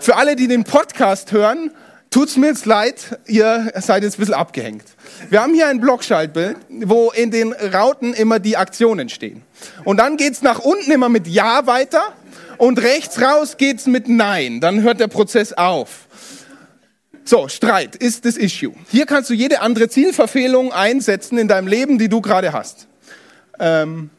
Für 0.00 0.16
alle, 0.16 0.34
die 0.34 0.48
den 0.48 0.64
Podcast 0.64 1.30
hören, 1.30 1.70
tut 2.10 2.30
es 2.30 2.36
mir 2.36 2.48
jetzt 2.48 2.66
leid, 2.66 3.20
ihr 3.26 3.72
seid 3.76 4.02
jetzt 4.02 4.16
ein 4.16 4.20
bisschen 4.22 4.34
abgehängt. 4.34 4.95
Wir 5.30 5.42
haben 5.42 5.54
hier 5.54 5.68
ein 5.68 5.80
Blockschaltbild, 5.80 6.56
wo 6.68 7.10
in 7.10 7.30
den 7.30 7.52
Rauten 7.52 8.14
immer 8.14 8.38
die 8.38 8.56
Aktionen 8.56 9.08
stehen. 9.08 9.42
Und 9.84 9.98
dann 9.98 10.16
geht 10.16 10.32
es 10.32 10.42
nach 10.42 10.58
unten 10.58 10.90
immer 10.90 11.08
mit 11.08 11.26
Ja 11.26 11.66
weiter 11.66 12.14
und 12.58 12.80
rechts 12.80 13.20
raus 13.20 13.56
geht 13.56 13.78
es 13.78 13.86
mit 13.86 14.08
Nein. 14.08 14.60
Dann 14.60 14.82
hört 14.82 15.00
der 15.00 15.08
Prozess 15.08 15.52
auf. 15.52 16.06
So, 17.24 17.48
Streit 17.48 17.96
ist 17.96 18.24
das 18.24 18.36
Issue. 18.36 18.72
Hier 18.88 19.04
kannst 19.04 19.30
du 19.30 19.34
jede 19.34 19.60
andere 19.60 19.88
Zielverfehlung 19.88 20.72
einsetzen 20.72 21.38
in 21.38 21.48
deinem 21.48 21.66
Leben, 21.66 21.98
die 21.98 22.08
du 22.08 22.20
gerade 22.20 22.52
hast. 22.52 22.86
Ähm, 23.58 24.10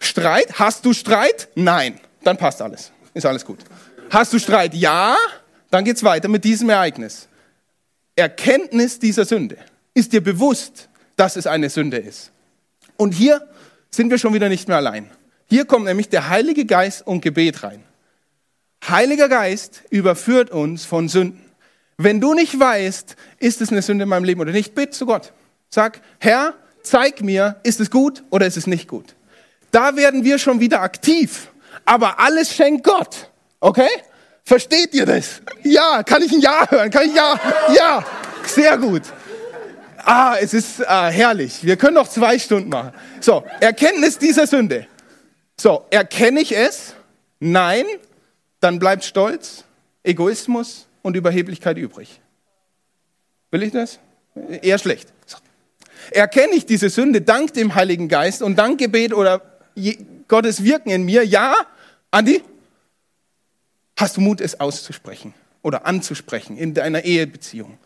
Streit? 0.00 0.58
Hast 0.58 0.84
du 0.84 0.92
Streit? 0.92 1.48
Nein. 1.54 2.00
Dann 2.24 2.36
passt 2.36 2.60
alles. 2.60 2.90
Ist 3.14 3.24
alles 3.24 3.44
gut. 3.44 3.60
Hast 4.10 4.32
du 4.32 4.38
Streit? 4.38 4.74
Ja. 4.74 5.16
Dann 5.70 5.84
geht's 5.84 6.02
weiter 6.02 6.26
mit 6.26 6.42
diesem 6.42 6.68
Ereignis. 6.70 7.28
Erkenntnis 8.16 8.98
dieser 8.98 9.24
Sünde. 9.24 9.56
Ist 9.94 10.12
dir 10.12 10.22
bewusst, 10.22 10.88
dass 11.16 11.36
es 11.36 11.46
eine 11.46 11.70
Sünde 11.70 11.98
ist? 11.98 12.30
Und 12.96 13.12
hier 13.12 13.48
sind 13.90 14.10
wir 14.10 14.18
schon 14.18 14.34
wieder 14.34 14.48
nicht 14.48 14.68
mehr 14.68 14.76
allein. 14.76 15.10
Hier 15.48 15.64
kommt 15.64 15.86
nämlich 15.86 16.08
der 16.08 16.28
Heilige 16.28 16.64
Geist 16.64 17.06
und 17.06 17.22
Gebet 17.22 17.62
rein. 17.62 17.82
Heiliger 18.88 19.28
Geist 19.28 19.82
überführt 19.90 20.50
uns 20.50 20.84
von 20.84 21.08
Sünden. 21.08 21.44
Wenn 21.96 22.20
du 22.20 22.34
nicht 22.34 22.58
weißt, 22.58 23.16
ist 23.38 23.60
es 23.60 23.70
eine 23.70 23.82
Sünde 23.82 24.04
in 24.04 24.08
meinem 24.08 24.24
Leben 24.24 24.40
oder 24.40 24.52
nicht, 24.52 24.74
bitte 24.74 24.92
zu 24.92 25.06
Gott. 25.06 25.32
Sag, 25.68 26.00
Herr, 26.18 26.54
zeig 26.82 27.20
mir, 27.20 27.56
ist 27.62 27.80
es 27.80 27.90
gut 27.90 28.22
oder 28.30 28.46
ist 28.46 28.56
es 28.56 28.66
nicht 28.66 28.88
gut. 28.88 29.14
Da 29.70 29.96
werden 29.96 30.24
wir 30.24 30.38
schon 30.38 30.60
wieder 30.60 30.80
aktiv. 30.80 31.50
Aber 31.84 32.18
alles 32.18 32.54
schenkt 32.54 32.84
Gott. 32.84 33.30
Okay? 33.60 33.88
Versteht 34.44 34.94
ihr 34.94 35.06
das? 35.06 35.42
Ja, 35.62 36.02
kann 36.02 36.22
ich 36.22 36.32
ein 36.32 36.40
Ja 36.40 36.66
hören? 36.70 36.90
Kann 36.90 37.06
ich 37.06 37.14
Ja? 37.14 37.38
Ja, 37.74 38.06
sehr 38.46 38.78
gut. 38.78 39.02
Ah, 40.04 40.36
es 40.40 40.54
ist 40.54 40.86
ah, 40.88 41.08
herrlich. 41.08 41.64
Wir 41.64 41.76
können 41.76 41.94
noch 41.94 42.08
zwei 42.08 42.38
Stunden 42.38 42.68
machen. 42.68 42.92
So, 43.20 43.44
Erkenntnis 43.60 44.18
dieser 44.18 44.46
Sünde. 44.46 44.86
So, 45.58 45.84
erkenne 45.90 46.40
ich 46.40 46.56
es? 46.56 46.94
Nein. 47.38 47.84
Dann 48.60 48.78
bleibt 48.78 49.04
Stolz, 49.04 49.64
Egoismus 50.02 50.86
und 51.02 51.16
Überheblichkeit 51.16 51.78
übrig. 51.78 52.20
Will 53.50 53.62
ich 53.62 53.72
das? 53.72 53.98
Eher 54.62 54.78
schlecht. 54.78 55.12
So. 55.26 55.38
Erkenne 56.10 56.54
ich 56.54 56.66
diese 56.66 56.90
Sünde 56.90 57.20
dank 57.22 57.54
dem 57.54 57.74
Heiligen 57.74 58.08
Geist 58.08 58.42
und 58.42 58.56
dank 58.56 58.78
Gebet 58.78 59.14
oder 59.14 59.42
Gottes 60.28 60.62
Wirken 60.62 60.90
in 60.90 61.04
mir? 61.04 61.24
Ja. 61.24 61.54
Andi? 62.10 62.42
Hast 63.96 64.16
du 64.16 64.20
Mut, 64.20 64.40
es 64.40 64.60
auszusprechen 64.60 65.34
oder 65.62 65.86
anzusprechen 65.86 66.56
in 66.56 66.74
deiner 66.74 67.04
Ehebeziehung, 67.04 67.78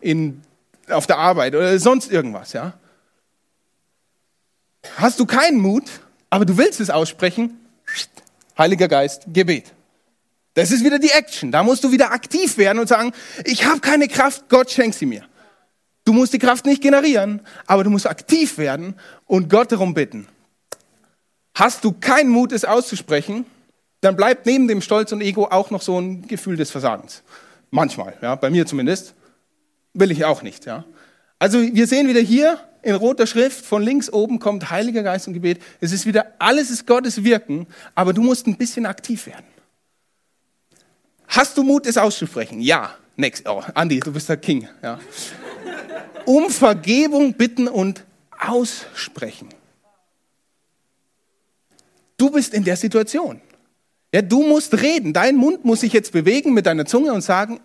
in, 0.00 0.42
auf 0.90 1.06
der 1.06 1.18
Arbeit 1.18 1.54
oder 1.54 1.78
sonst 1.78 2.10
irgendwas, 2.10 2.52
ja? 2.52 2.74
Hast 4.96 5.18
du 5.18 5.26
keinen 5.26 5.58
Mut, 5.58 5.84
aber 6.30 6.44
du 6.44 6.56
willst 6.56 6.80
es 6.80 6.90
aussprechen? 6.90 7.58
Heiliger 8.56 8.88
Geist, 8.88 9.26
Gebet. 9.32 9.72
Das 10.54 10.70
ist 10.70 10.84
wieder 10.84 10.98
die 10.98 11.10
Action. 11.10 11.52
Da 11.52 11.62
musst 11.62 11.84
du 11.84 11.92
wieder 11.92 12.12
aktiv 12.12 12.56
werden 12.56 12.78
und 12.78 12.88
sagen, 12.88 13.12
ich 13.44 13.66
habe 13.66 13.80
keine 13.80 14.08
Kraft, 14.08 14.48
Gott 14.48 14.70
schenkt 14.70 14.96
sie 14.96 15.06
mir. 15.06 15.24
Du 16.04 16.12
musst 16.12 16.32
die 16.32 16.38
Kraft 16.38 16.66
nicht 16.66 16.82
generieren, 16.82 17.42
aber 17.66 17.84
du 17.84 17.90
musst 17.90 18.06
aktiv 18.06 18.58
werden 18.58 18.94
und 19.26 19.50
Gott 19.50 19.72
darum 19.72 19.92
bitten. 19.92 20.28
Hast 21.54 21.84
du 21.84 21.92
keinen 21.92 22.30
Mut, 22.30 22.52
es 22.52 22.64
auszusprechen, 22.64 23.44
dann 24.00 24.16
bleibt 24.16 24.46
neben 24.46 24.68
dem 24.68 24.80
Stolz 24.80 25.12
und 25.12 25.20
Ego 25.20 25.46
auch 25.46 25.70
noch 25.70 25.82
so 25.82 25.98
ein 25.98 26.26
Gefühl 26.26 26.56
des 26.56 26.70
Versagens. 26.70 27.22
Manchmal, 27.70 28.14
ja, 28.22 28.34
bei 28.36 28.50
mir 28.50 28.66
zumindest. 28.66 29.14
Will 29.98 30.10
ich 30.10 30.26
auch 30.26 30.42
nicht, 30.42 30.66
ja. 30.66 30.84
Also 31.38 31.60
wir 31.60 31.86
sehen 31.86 32.06
wieder 32.06 32.20
hier 32.20 32.60
in 32.82 32.94
roter 32.94 33.26
Schrift, 33.26 33.64
von 33.64 33.82
links 33.82 34.12
oben 34.12 34.38
kommt 34.38 34.70
Heiliger 34.70 35.02
Geist 35.02 35.26
und 35.26 35.34
Gebet. 35.34 35.58
Es 35.80 35.90
ist 35.90 36.04
wieder, 36.04 36.34
alles 36.38 36.70
ist 36.70 36.86
Gottes 36.86 37.24
Wirken, 37.24 37.66
aber 37.94 38.12
du 38.12 38.22
musst 38.22 38.46
ein 38.46 38.56
bisschen 38.56 38.84
aktiv 38.84 39.26
werden. 39.26 39.46
Hast 41.28 41.56
du 41.56 41.62
Mut, 41.62 41.86
es 41.86 41.96
auszusprechen? 41.96 42.60
Ja. 42.60 42.94
Next. 43.16 43.48
Oh, 43.48 43.62
Andi, 43.74 44.00
du 44.00 44.12
bist 44.12 44.28
der 44.28 44.36
King. 44.36 44.68
Ja. 44.82 45.00
Um 46.26 46.50
Vergebung 46.50 47.32
bitten 47.32 47.68
und 47.68 48.04
aussprechen. 48.38 49.48
Du 52.18 52.30
bist 52.30 52.52
in 52.52 52.64
der 52.64 52.76
Situation. 52.76 53.40
Ja, 54.12 54.22
du 54.22 54.42
musst 54.42 54.74
reden. 54.74 55.12
Dein 55.12 55.36
Mund 55.36 55.64
muss 55.64 55.80
sich 55.80 55.92
jetzt 55.92 56.12
bewegen 56.12 56.52
mit 56.52 56.66
deiner 56.66 56.84
Zunge 56.84 57.12
und 57.12 57.22
sagen, 57.22 57.60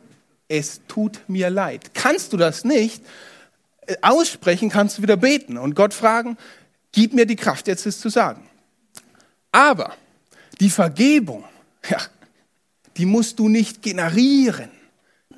es 0.51 0.81
tut 0.87 1.21
mir 1.27 1.49
leid. 1.49 1.93
Kannst 1.93 2.33
du 2.33 2.37
das 2.37 2.65
nicht 2.65 3.01
äh, 3.87 3.95
aussprechen, 4.01 4.69
kannst 4.69 4.97
du 4.97 5.01
wieder 5.01 5.15
beten 5.15 5.57
und 5.57 5.75
Gott 5.75 5.93
fragen, 5.93 6.37
gib 6.91 7.13
mir 7.13 7.25
die 7.25 7.37
Kraft, 7.37 7.67
jetzt 7.67 7.85
es 7.85 8.01
zu 8.01 8.09
sagen. 8.09 8.47
Aber 9.51 9.93
die 10.59 10.69
Vergebung, 10.69 11.45
ja, 11.89 11.99
die 12.97 13.05
musst 13.05 13.39
du 13.39 13.47
nicht 13.47 13.81
generieren, 13.81 14.69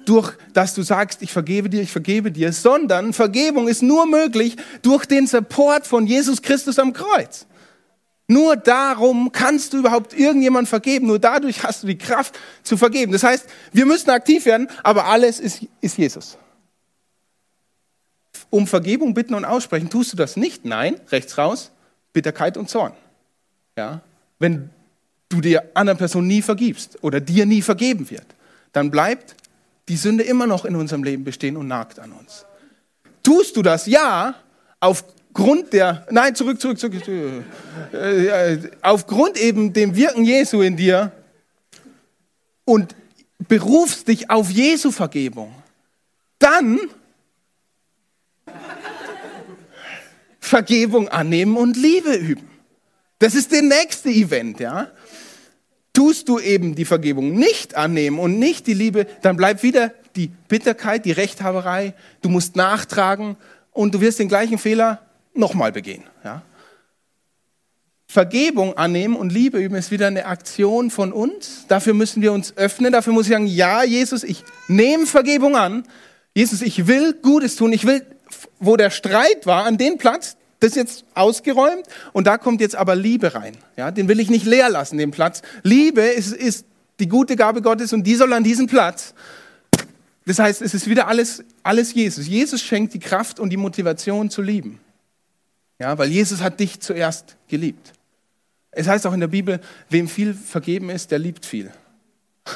durch 0.06 0.34
dass 0.52 0.74
du 0.74 0.82
sagst, 0.82 1.22
ich 1.22 1.32
vergebe 1.32 1.70
dir, 1.70 1.82
ich 1.82 1.92
vergebe 1.92 2.32
dir, 2.32 2.52
sondern 2.52 3.14
Vergebung 3.14 3.68
ist 3.68 3.84
nur 3.84 4.06
möglich 4.08 4.58
durch 4.82 5.06
den 5.06 5.28
Support 5.28 5.86
von 5.86 6.08
Jesus 6.08 6.42
Christus 6.42 6.80
am 6.80 6.92
Kreuz. 6.92 7.46
Nur 8.28 8.56
darum 8.56 9.32
kannst 9.32 9.74
du 9.74 9.80
überhaupt 9.80 10.14
irgendjemand 10.14 10.70
vergeben. 10.70 11.08
Nur 11.08 11.20
dadurch 11.20 11.64
hast 11.64 11.84
du 11.84 11.88
die 11.88 11.98
Kraft 11.98 12.40
zu 12.64 12.78
vergeben. 12.78 13.12
Das 13.12 13.24
heißt, 13.24 13.48
wir 13.74 13.86
müssen 13.86 14.10
aktiv 14.10 14.46
werden, 14.46 14.70
aber 14.82 15.06
alles 15.06 15.40
ist, 15.40 15.66
ist 15.82 15.98
Jesus. 15.98 16.38
Um 18.50 18.66
Vergebung 18.68 19.14
bitten 19.14 19.34
und 19.34 19.46
aussprechen, 19.46 19.90
tust 19.90 20.14
du 20.14 20.18
das 20.18 20.38
nicht? 20.38 20.64
Nein, 20.64 21.00
rechts 21.10 21.38
raus, 21.38 21.72
Bitterkeit 22.14 22.56
und 22.56 22.70
Zorn. 22.70 22.94
Ja? 23.78 24.02
Wenn 24.40 24.70
du 25.30 25.42
der 25.42 25.72
anderen 25.74 25.98
Person 25.98 26.28
nie 26.28 26.42
vergibst 26.42 27.04
oder 27.04 27.20
dir 27.20 27.46
nie 27.46 27.62
vergeben 27.62 28.10
wird, 28.10 28.26
dann 28.72 28.90
bleibt 28.90 29.36
die 29.90 29.98
Sünde 29.98 30.24
immer 30.24 30.48
noch 30.48 30.66
in 30.66 30.76
unserem 30.76 31.04
Leben 31.04 31.24
bestehen 31.24 31.58
und 31.58 31.68
nagt 31.68 32.00
an 32.00 32.14
uns. 32.14 32.46
Tust 33.22 33.56
du 33.58 33.62
das? 33.62 33.86
Ja, 33.86 34.36
aufgrund 35.36 35.74
der, 35.74 36.06
nein, 36.12 36.36
zurück, 36.36 36.62
zurück, 36.62 36.80
zurück, 36.80 37.04
zurück 37.04 37.44
äh, 37.92 38.58
aufgrund 38.84 39.36
eben 39.38 39.74
dem 39.74 39.96
Wirken 39.96 40.24
Jesu 40.24 40.62
in 40.62 40.78
dir 40.78 41.12
und 42.66 42.96
berufst 43.40 44.08
dich 44.08 44.30
auf 44.30 44.52
Jesu 44.52 44.92
Vergebung, 44.92 45.52
dann 46.38 46.80
Vergebung 50.40 51.08
annehmen 51.10 51.58
und 51.58 51.78
Liebe 51.78 52.14
üben. 52.14 52.48
Das 53.18 53.34
ist 53.34 53.52
der 53.52 53.64
nächste 53.64 54.10
Event, 54.10 54.60
ja. 54.60 54.92
Tust 55.94 56.30
du 56.30 56.38
eben 56.38 56.76
die 56.76 56.86
Vergebung 56.86 57.34
nicht 57.34 57.76
annehmen 57.76 58.20
und 58.20 58.38
nicht 58.38 58.68
die 58.68 58.74
Liebe, 58.74 59.08
dann 59.24 59.36
bleibt 59.36 59.64
wieder 59.64 59.94
die 60.16 60.28
Bitterkeit, 60.48 61.06
die 61.06 61.12
Rechthaberei. 61.12 61.96
Du 62.22 62.30
musst 62.30 62.56
nachtragen 62.56 63.36
und 63.72 63.96
du 63.96 64.02
wirst 64.02 64.20
den 64.20 64.28
gleichen 64.28 64.60
Fehler 64.60 65.02
nochmal 65.34 65.72
begehen. 65.72 66.04
Ja? 66.24 66.42
Vergebung 68.08 68.78
annehmen 68.78 69.16
und 69.16 69.32
Liebe 69.32 69.58
üben 69.58 69.76
ist 69.76 69.90
wieder 69.90 70.08
eine 70.08 70.28
Aktion 70.28 70.92
von 70.92 71.12
uns. 71.12 71.66
Dafür 71.68 71.96
müssen 71.96 72.22
wir 72.22 72.32
uns 72.32 72.56
öffnen. 72.58 72.92
Dafür 72.92 73.12
muss 73.12 73.26
ich 73.26 73.32
sagen, 73.32 73.48
ja, 73.48 73.84
Jesus, 73.84 74.24
ich 74.24 74.44
nehme 74.68 75.08
Vergebung 75.08 75.56
an. 75.56 75.84
Jesus, 76.36 76.62
ich 76.62 76.86
will 76.86 77.14
Gutes 77.22 77.56
tun. 77.56 77.74
Ich 77.74 77.88
will, 77.88 78.06
wo 78.60 78.78
der 78.78 78.92
Streit 78.92 79.46
war, 79.46 79.66
an 79.66 79.78
den 79.78 79.98
Platz, 79.98 80.38
das 80.60 80.70
ist 80.72 80.76
jetzt 80.76 81.06
ausgeräumt 81.16 81.86
und 82.14 82.28
da 82.28 82.38
kommt 82.38 82.62
jetzt 82.62 82.76
aber 82.76 82.96
Liebe 82.96 83.34
rein. 83.34 83.58
Ja, 83.78 83.92
den 83.92 84.08
will 84.08 84.20
ich 84.20 84.30
nicht 84.30 84.46
leer 84.46 84.70
lassen, 84.70 84.98
den 84.98 85.12
Platz. 85.12 85.42
Liebe 85.64 86.02
ist, 86.02 86.34
ist 86.34 86.66
die 87.00 87.08
gute 87.08 87.36
Gabe 87.36 87.62
Gottes 87.62 87.94
und 87.94 88.04
die 88.04 88.16
soll 88.16 88.32
an 88.32 88.44
diesen 88.44 88.68
Platz. 88.68 89.14
Das 90.26 90.40
heißt, 90.40 90.62
es 90.62 90.74
ist 90.74 90.88
wieder 90.88 91.08
alles, 91.08 91.44
alles 91.64 91.94
Jesus. 91.94 92.28
Jesus 92.28 92.62
schenkt 92.62 92.94
die 92.94 93.00
Kraft 93.00 93.40
und 93.40 93.50
die 93.50 93.58
Motivation 93.58 94.30
zu 94.30 94.42
lieben. 94.42 94.80
Ja, 95.84 95.98
weil 95.98 96.10
Jesus 96.10 96.42
hat 96.42 96.62
dich 96.62 96.80
zuerst 96.80 97.36
geliebt. 97.50 97.92
Es 98.72 98.88
heißt 98.88 99.06
auch 99.06 99.12
in 99.12 99.20
der 99.20 99.28
Bibel, 99.28 99.60
wem 99.90 100.08
viel 100.08 100.34
vergeben 100.34 100.90
ist, 100.90 101.12
der 101.12 101.20
liebt 101.20 101.46
viel. 101.46 101.72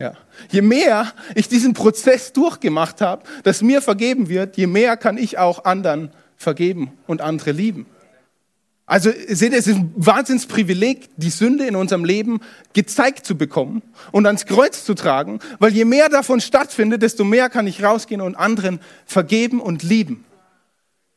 Ja. 0.00 0.14
Je 0.50 0.60
mehr 0.60 1.12
ich 1.36 1.48
diesen 1.48 1.72
Prozess 1.72 2.32
durchgemacht 2.32 3.00
habe, 3.00 3.22
dass 3.44 3.62
mir 3.62 3.80
vergeben 3.80 4.28
wird, 4.28 4.56
je 4.56 4.66
mehr 4.66 4.96
kann 4.96 5.16
ich 5.16 5.38
auch 5.38 5.64
anderen 5.64 6.10
vergeben 6.36 6.90
und 7.06 7.20
andere 7.20 7.52
lieben. 7.52 7.86
Also 8.84 9.12
seht 9.28 9.52
ihr, 9.52 9.58
es 9.58 9.68
ist 9.68 9.76
ein 9.76 9.92
Wahnsinnsprivileg, 9.94 11.10
die 11.16 11.30
Sünde 11.30 11.68
in 11.68 11.76
unserem 11.76 12.04
Leben 12.04 12.40
gezeigt 12.72 13.24
zu 13.24 13.38
bekommen 13.38 13.82
und 14.10 14.26
ans 14.26 14.44
Kreuz 14.44 14.84
zu 14.84 14.94
tragen, 14.94 15.38
weil 15.60 15.72
je 15.72 15.84
mehr 15.84 16.08
davon 16.08 16.40
stattfindet, 16.40 17.00
desto 17.02 17.22
mehr 17.22 17.48
kann 17.48 17.68
ich 17.68 17.84
rausgehen 17.84 18.20
und 18.20 18.34
anderen 18.34 18.80
vergeben 19.06 19.60
und 19.60 19.84
lieben. 19.84 20.24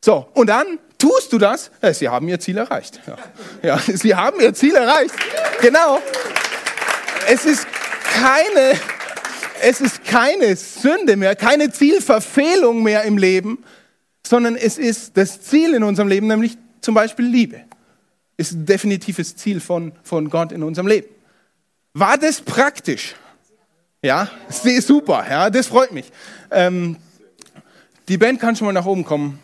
So, 0.06 0.27
und 0.36 0.47
dann 0.47 0.77
tust 0.97 1.31
du 1.31 1.38
das, 1.38 1.71
ja, 1.81 1.93
sie 1.93 2.10
haben 2.10 2.27
ihr 2.27 2.39
Ziel 2.39 2.57
erreicht. 2.57 3.01
Ja, 3.07 3.17
ja 3.63 3.79
sie 3.97 4.15
haben 4.15 4.39
ihr 4.39 4.53
Ziel 4.53 4.75
erreicht. 4.75 5.13
Genau. 5.62 5.99
Es 7.27 7.45
ist 7.45 7.67
keine, 8.03 8.73
es 9.62 9.81
ist 9.81 10.03
keine 10.05 10.55
Sünde 10.55 11.15
mehr, 11.17 11.36
keine 11.36 11.71
Zielverfehlung 11.71 12.83
mehr 12.83 13.03
im 13.03 13.17
Leben, 13.17 13.63
sondern 14.25 14.55
es 14.55 14.77
ist 14.77 15.17
das 15.17 15.41
Ziel 15.41 15.73
in 15.73 15.83
unserem 15.83 16.07
Leben, 16.07 16.27
nämlich 16.27 16.57
zum 16.81 16.95
Beispiel 16.95 17.25
Liebe. 17.25 17.62
Ist 18.38 18.53
ein 18.53 18.65
definitives 18.65 19.36
Ziel 19.36 19.60
von, 19.60 19.93
von 20.03 20.29
Gott 20.29 20.51
in 20.51 20.63
unserem 20.63 20.88
Leben. 20.88 21.07
War 21.93 22.17
das 22.17 22.41
praktisch? 22.41 23.15
Ja, 24.01 24.29
super, 24.79 25.25
ja, 25.27 25.49
das 25.49 25.67
freut 25.67 25.91
mich. 25.91 26.12
Ähm, 26.51 26.97
die 28.07 28.17
Band 28.17 28.39
kann 28.39 28.55
schon 28.55 28.67
mal 28.67 28.73
nach 28.73 28.86
oben 28.86 29.03
kommen. 29.03 29.39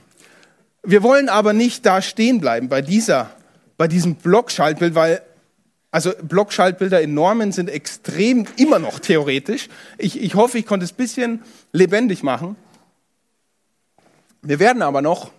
Wir 0.83 1.01
wollen 1.01 1.29
aber 1.29 1.53
nicht 1.53 1.85
da 1.85 2.01
stehen 2.01 2.41
bleiben 2.41 2.67
bei 2.67 2.81
dieser, 2.81 3.31
bei 3.77 3.87
diesem 3.87 4.15
Blockschaltbild, 4.15 4.95
weil 4.95 5.21
also 5.91 6.11
Blockschaltbilder 6.23 7.01
in 7.01 7.13
Normen 7.13 7.51
sind 7.51 7.69
extrem 7.69 8.47
immer 8.57 8.79
noch 8.79 8.99
theoretisch. 8.99 9.69
Ich, 9.97 10.19
ich 10.19 10.33
hoffe, 10.35 10.57
ich 10.57 10.65
konnte 10.65 10.85
es 10.85 10.91
ein 10.91 10.97
bisschen 10.97 11.43
lebendig 11.71 12.23
machen. 12.23 12.55
Wir 14.41 14.59
werden 14.59 14.81
aber 14.81 15.01
noch 15.01 15.31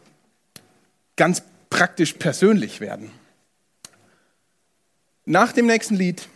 ganz 1.16 1.42
praktisch 1.70 2.14
persönlich 2.14 2.80
werden. 2.80 3.10
Nach 5.26 5.52
dem 5.52 5.66
nächsten 5.66 5.96
Lied 5.96 6.28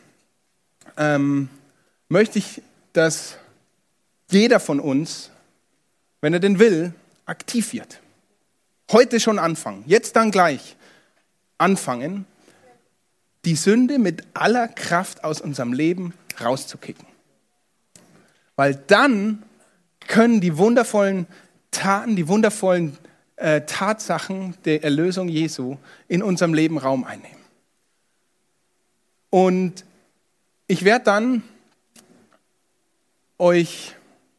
ähm, 0.96 1.48
möchte 2.08 2.40
ich, 2.40 2.60
dass 2.92 3.36
jeder 4.30 4.58
von 4.58 4.80
uns, 4.80 5.30
wenn 6.20 6.32
er 6.32 6.40
denn 6.40 6.58
will, 6.58 6.92
aktiv 7.24 7.72
wird. 7.72 8.00
Heute 8.90 9.20
schon 9.20 9.38
anfangen, 9.38 9.84
jetzt 9.86 10.16
dann 10.16 10.30
gleich 10.30 10.76
anfangen, 11.58 12.26
die 13.44 13.56
Sünde 13.56 13.98
mit 13.98 14.24
aller 14.34 14.68
Kraft 14.68 15.24
aus 15.24 15.40
unserem 15.40 15.72
Leben 15.72 16.14
rauszukicken. 16.40 17.06
Weil 18.56 18.74
dann 18.74 19.42
können 20.06 20.40
die 20.40 20.56
wundervollen 20.56 21.26
Taten, 21.70 22.16
die 22.16 22.28
wundervollen 22.28 22.96
äh, 23.36 23.60
Tatsachen 23.62 24.54
der 24.64 24.82
Erlösung 24.82 25.28
Jesu 25.28 25.76
in 26.08 26.22
unserem 26.22 26.54
Leben 26.54 26.78
Raum 26.78 27.04
einnehmen. 27.04 27.38
Und 29.30 29.84
ich 30.66 30.84
werde 30.84 31.04
dann 31.04 31.42
euch 33.38 33.94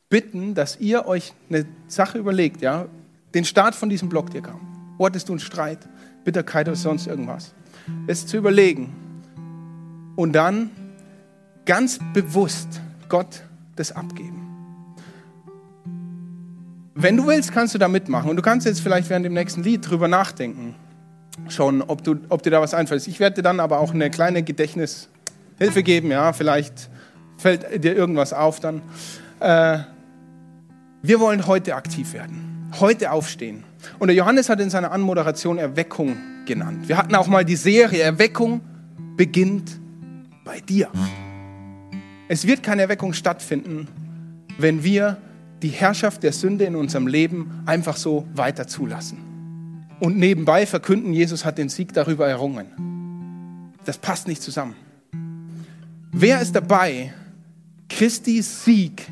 bitten, 0.09 0.55
dass 0.55 0.79
ihr 0.79 1.05
euch 1.05 1.33
eine 1.49 1.65
Sache 1.87 2.17
überlegt, 2.17 2.61
ja, 2.61 2.87
den 3.33 3.45
Start 3.45 3.75
von 3.75 3.89
diesem 3.89 4.09
Blog 4.09 4.31
dir 4.31 4.41
kam. 4.41 4.59
Wo 4.97 5.05
hattest 5.05 5.29
du 5.29 5.33
einen 5.33 5.39
Streit, 5.39 5.79
Bitterkeit 6.23 6.67
oder 6.67 6.75
sonst 6.75 7.07
irgendwas? 7.07 7.53
Es 8.07 8.25
zu 8.25 8.37
überlegen 8.37 8.93
und 10.15 10.33
dann 10.33 10.69
ganz 11.65 11.99
bewusst 12.13 12.81
Gott 13.07 13.43
das 13.75 13.91
abgeben. 13.91 14.49
Wenn 16.95 17.15
du 17.15 17.27
willst, 17.27 17.53
kannst 17.53 17.73
du 17.73 17.77
da 17.77 17.87
mitmachen 17.87 18.29
und 18.29 18.35
du 18.35 18.41
kannst 18.41 18.65
jetzt 18.65 18.81
vielleicht 18.81 19.09
während 19.09 19.25
dem 19.25 19.33
nächsten 19.33 19.63
Lied 19.63 19.89
drüber 19.89 20.09
nachdenken, 20.09 20.75
schon, 21.47 21.81
ob, 21.81 22.03
du, 22.03 22.17
ob 22.27 22.43
dir 22.43 22.49
da 22.49 22.59
was 22.59 22.73
einfällt. 22.73 23.07
Ich 23.07 23.21
werde 23.21 23.37
dir 23.37 23.41
dann 23.41 23.61
aber 23.61 23.79
auch 23.79 23.93
eine 23.93 24.09
kleine 24.09 24.43
Gedächtnishilfe 24.43 25.83
geben, 25.83 26.11
ja, 26.11 26.33
vielleicht 26.33 26.89
fällt 27.37 27.83
dir 27.83 27.95
irgendwas 27.95 28.33
auf 28.33 28.59
dann. 28.59 28.81
Äh, 29.39 29.79
wir 31.01 31.21
wollen 31.21 31.47
heute 31.47 31.75
aktiv 31.75 32.11
werden, 32.11 32.48
heute 32.79 33.11
aufstehen. 33.11 33.63
Und 33.97 34.07
der 34.07 34.15
Johannes 34.15 34.49
hat 34.49 34.59
in 34.59 34.69
seiner 34.69 34.91
Anmoderation 34.91 35.57
Erweckung 35.57 36.17
genannt. 36.45 36.87
Wir 36.87 36.97
hatten 36.97 37.15
auch 37.15 37.27
mal 37.27 37.45
die 37.45 37.55
Serie 37.55 38.01
Erweckung 38.01 38.61
beginnt 39.15 39.79
bei 40.45 40.59
dir. 40.59 40.89
Es 42.27 42.45
wird 42.45 42.63
keine 42.63 42.83
Erweckung 42.83 43.13
stattfinden, 43.13 43.87
wenn 44.57 44.83
wir 44.83 45.17
die 45.61 45.69
Herrschaft 45.69 46.23
der 46.23 46.31
Sünde 46.31 46.65
in 46.65 46.75
unserem 46.75 47.07
Leben 47.07 47.63
einfach 47.65 47.97
so 47.97 48.27
weiter 48.33 48.67
zulassen. 48.67 49.17
Und 49.99 50.17
nebenbei 50.17 50.65
verkünden, 50.65 51.13
Jesus 51.13 51.43
hat 51.43 51.57
den 51.57 51.69
Sieg 51.69 51.93
darüber 51.93 52.27
errungen. 52.27 52.67
Das 53.85 53.97
passt 53.97 54.27
nicht 54.27 54.41
zusammen. 54.41 54.75
Wer 56.11 56.41
ist 56.41 56.55
dabei, 56.55 57.13
Christi 57.89 58.41
Sieg 58.41 59.07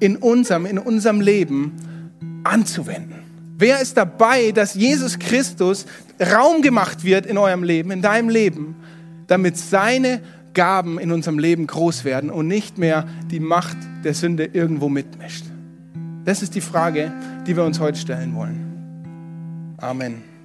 in 0.00 0.16
unserem, 0.16 0.66
in 0.66 0.78
unserem 0.78 1.20
Leben 1.20 1.72
anzuwenden? 2.50 3.16
Wer 3.58 3.80
ist 3.80 3.96
dabei, 3.96 4.52
dass 4.52 4.74
Jesus 4.74 5.18
Christus 5.18 5.86
Raum 6.20 6.62
gemacht 6.62 7.04
wird 7.04 7.26
in 7.26 7.38
eurem 7.38 7.62
Leben, 7.62 7.90
in 7.90 8.02
deinem 8.02 8.28
Leben, 8.28 8.76
damit 9.26 9.56
seine 9.56 10.20
Gaben 10.52 10.98
in 10.98 11.10
unserem 11.12 11.38
Leben 11.38 11.66
groß 11.66 12.04
werden 12.04 12.30
und 12.30 12.48
nicht 12.48 12.78
mehr 12.78 13.06
die 13.30 13.40
Macht 13.40 13.76
der 14.04 14.14
Sünde 14.14 14.44
irgendwo 14.52 14.88
mitmischt? 14.88 15.44
Das 16.24 16.42
ist 16.42 16.54
die 16.54 16.60
Frage, 16.60 17.12
die 17.46 17.56
wir 17.56 17.64
uns 17.64 17.78
heute 17.78 17.98
stellen 17.98 18.34
wollen. 18.34 19.74
Amen. 19.78 20.22